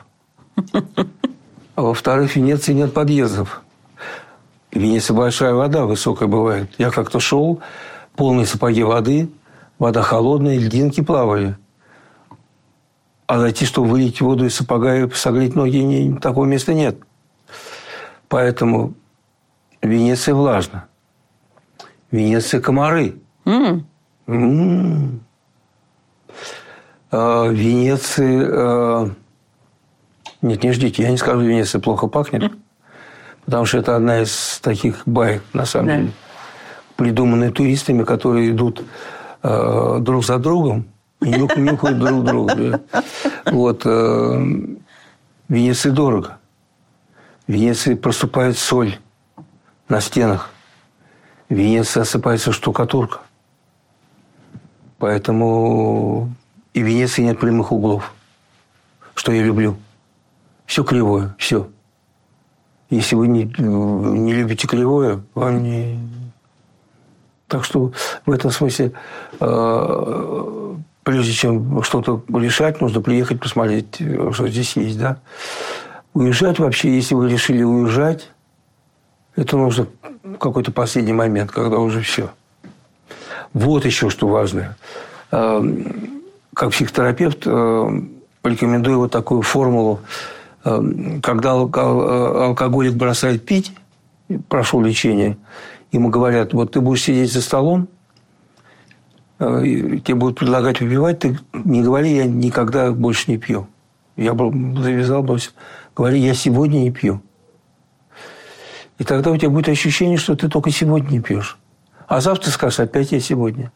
[1.76, 3.62] А во-вторых, в Венеции нет подъездов.
[4.70, 6.70] В Венеции большая вода, высокая бывает.
[6.78, 7.60] Я как-то шел,
[8.16, 9.28] полные сапоги воды,
[9.78, 11.56] вода холодная, льдинки плавали.
[13.26, 16.98] А зайти, чтобы вылить воду из сапога и согреть ноги, не, такого места нет.
[18.28, 18.94] Поэтому
[19.80, 20.86] Венеция влажна.
[22.14, 23.16] Венеция комары.
[23.44, 23.82] Mm.
[24.28, 25.18] Mm.
[27.10, 28.46] А, Венеции...
[28.52, 29.10] А,
[30.40, 31.02] нет, не ждите.
[31.02, 32.52] Я не скажу, Венеция плохо пахнет.
[33.44, 35.96] Потому что это одна из таких баек, на самом да.
[35.96, 36.12] деле.
[36.94, 38.84] Придуманные туристами, которые идут
[39.42, 40.86] э, друг за другом
[41.20, 42.80] и нюх, нюхают друг друга.
[43.46, 43.82] Вот.
[43.84, 44.40] Э,
[45.48, 46.38] Венеции дорого.
[47.48, 48.98] В Венеции проступает соль
[49.88, 50.53] на стенах.
[51.48, 53.20] В Венеции осыпается штукатурка.
[54.98, 56.32] Поэтому
[56.72, 58.12] и в Венеции нет прямых углов,
[59.14, 59.76] что я люблю.
[60.66, 61.68] Все кривое, все.
[62.90, 65.98] Если вы не, не любите кривое, вам не...
[67.48, 67.92] Так что
[68.24, 68.92] в этом смысле,
[69.40, 74.00] э, прежде чем что-то решать, нужно приехать посмотреть,
[74.32, 75.18] что здесь есть, да.
[76.14, 78.30] Уезжать вообще, если вы решили уезжать,
[79.36, 79.86] это нужно
[80.22, 82.30] в какой-то последний момент, когда уже все.
[83.52, 84.76] Вот еще что важное.
[85.30, 85.62] Э,
[86.54, 88.00] как психотерапевт э,
[88.42, 90.00] порекомендую вот такую формулу
[90.64, 93.72] Эм, когда алкоголик бросает пить,
[94.48, 95.36] прошел лечение,
[95.92, 97.86] ему говорят, вот ты будешь сидеть за столом,
[99.40, 103.66] э, тебе будут предлагать выпивать, ты не говори, я никогда больше не пью.
[104.16, 105.52] Я был, завязал, бросил.
[105.94, 107.20] Говори, я сегодня не пью.
[108.98, 111.58] И тогда у тебя будет ощущение, что ты только сегодня пьешь.
[112.06, 113.72] А завтра скажешь, опять я сегодня.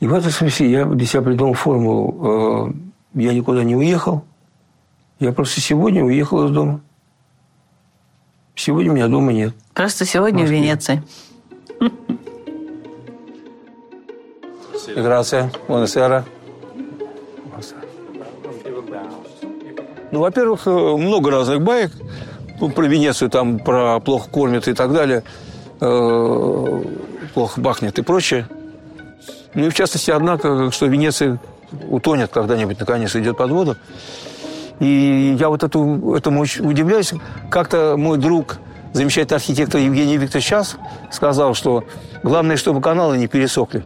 [0.00, 2.68] И в этом смысле я для себя придумал формулу.
[2.68, 2.72] Э,
[3.14, 4.24] я никуда не уехал.
[5.18, 6.80] Я просто сегодня уехал из дома.
[8.54, 9.54] Сегодня у меня дома нет.
[9.74, 11.02] Просто сегодня в Венеции.
[14.96, 16.24] Grazie, buonasera.
[20.10, 21.92] Ну, во-первых, э, много разных баек.
[22.60, 25.22] Ну, про Венецию, там, про плохо кормят и так далее.
[25.80, 26.82] Э,
[27.34, 28.48] плохо бахнет и прочее.
[29.54, 31.38] Ну, и в частности, однако, что Венеция
[31.88, 33.76] утонет когда-нибудь, наконец, идет под воду.
[34.80, 37.12] И я вот эту, этому очень удивляюсь.
[37.50, 38.58] Как-то мой друг,
[38.92, 40.76] замечательный архитектор Евгений Викторович Час,
[41.10, 41.84] сказал, что
[42.22, 43.84] главное, чтобы каналы не пересохли.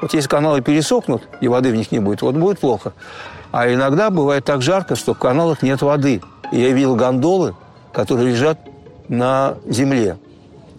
[0.00, 2.92] Вот если каналы пересохнут, и воды в них не будет, вот будет плохо.
[3.52, 6.22] А иногда бывает так жарко, что в каналах нет воды.
[6.52, 7.54] И я видел гондолы,
[7.92, 8.58] которые лежат
[9.08, 10.18] на земле.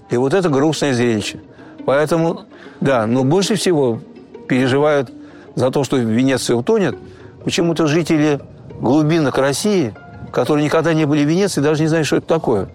[0.10, 1.42] И вот это грустное зрелище.
[1.86, 2.44] Поэтому,
[2.80, 4.00] да, но больше всего
[4.48, 5.12] переживают
[5.56, 6.96] за то, что Венеция утонет,
[7.44, 8.40] почему-то жители
[8.80, 9.94] глубинок России,
[10.32, 12.70] которые никогда не были в Венеции, даже не знают, что это такое.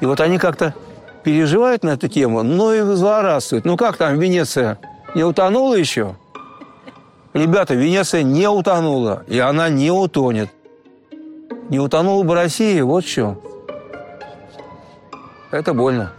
[0.00, 0.74] И вот они как-то
[1.24, 3.64] переживают на эту тему, но и злорадствуют.
[3.64, 4.78] Ну как там Венеция
[5.14, 6.16] не утонула еще?
[7.32, 10.50] Ребята, Венеция не утонула, и она не утонет.
[11.68, 13.36] Не утонула бы Россия, вот что.
[15.50, 16.12] Это больно.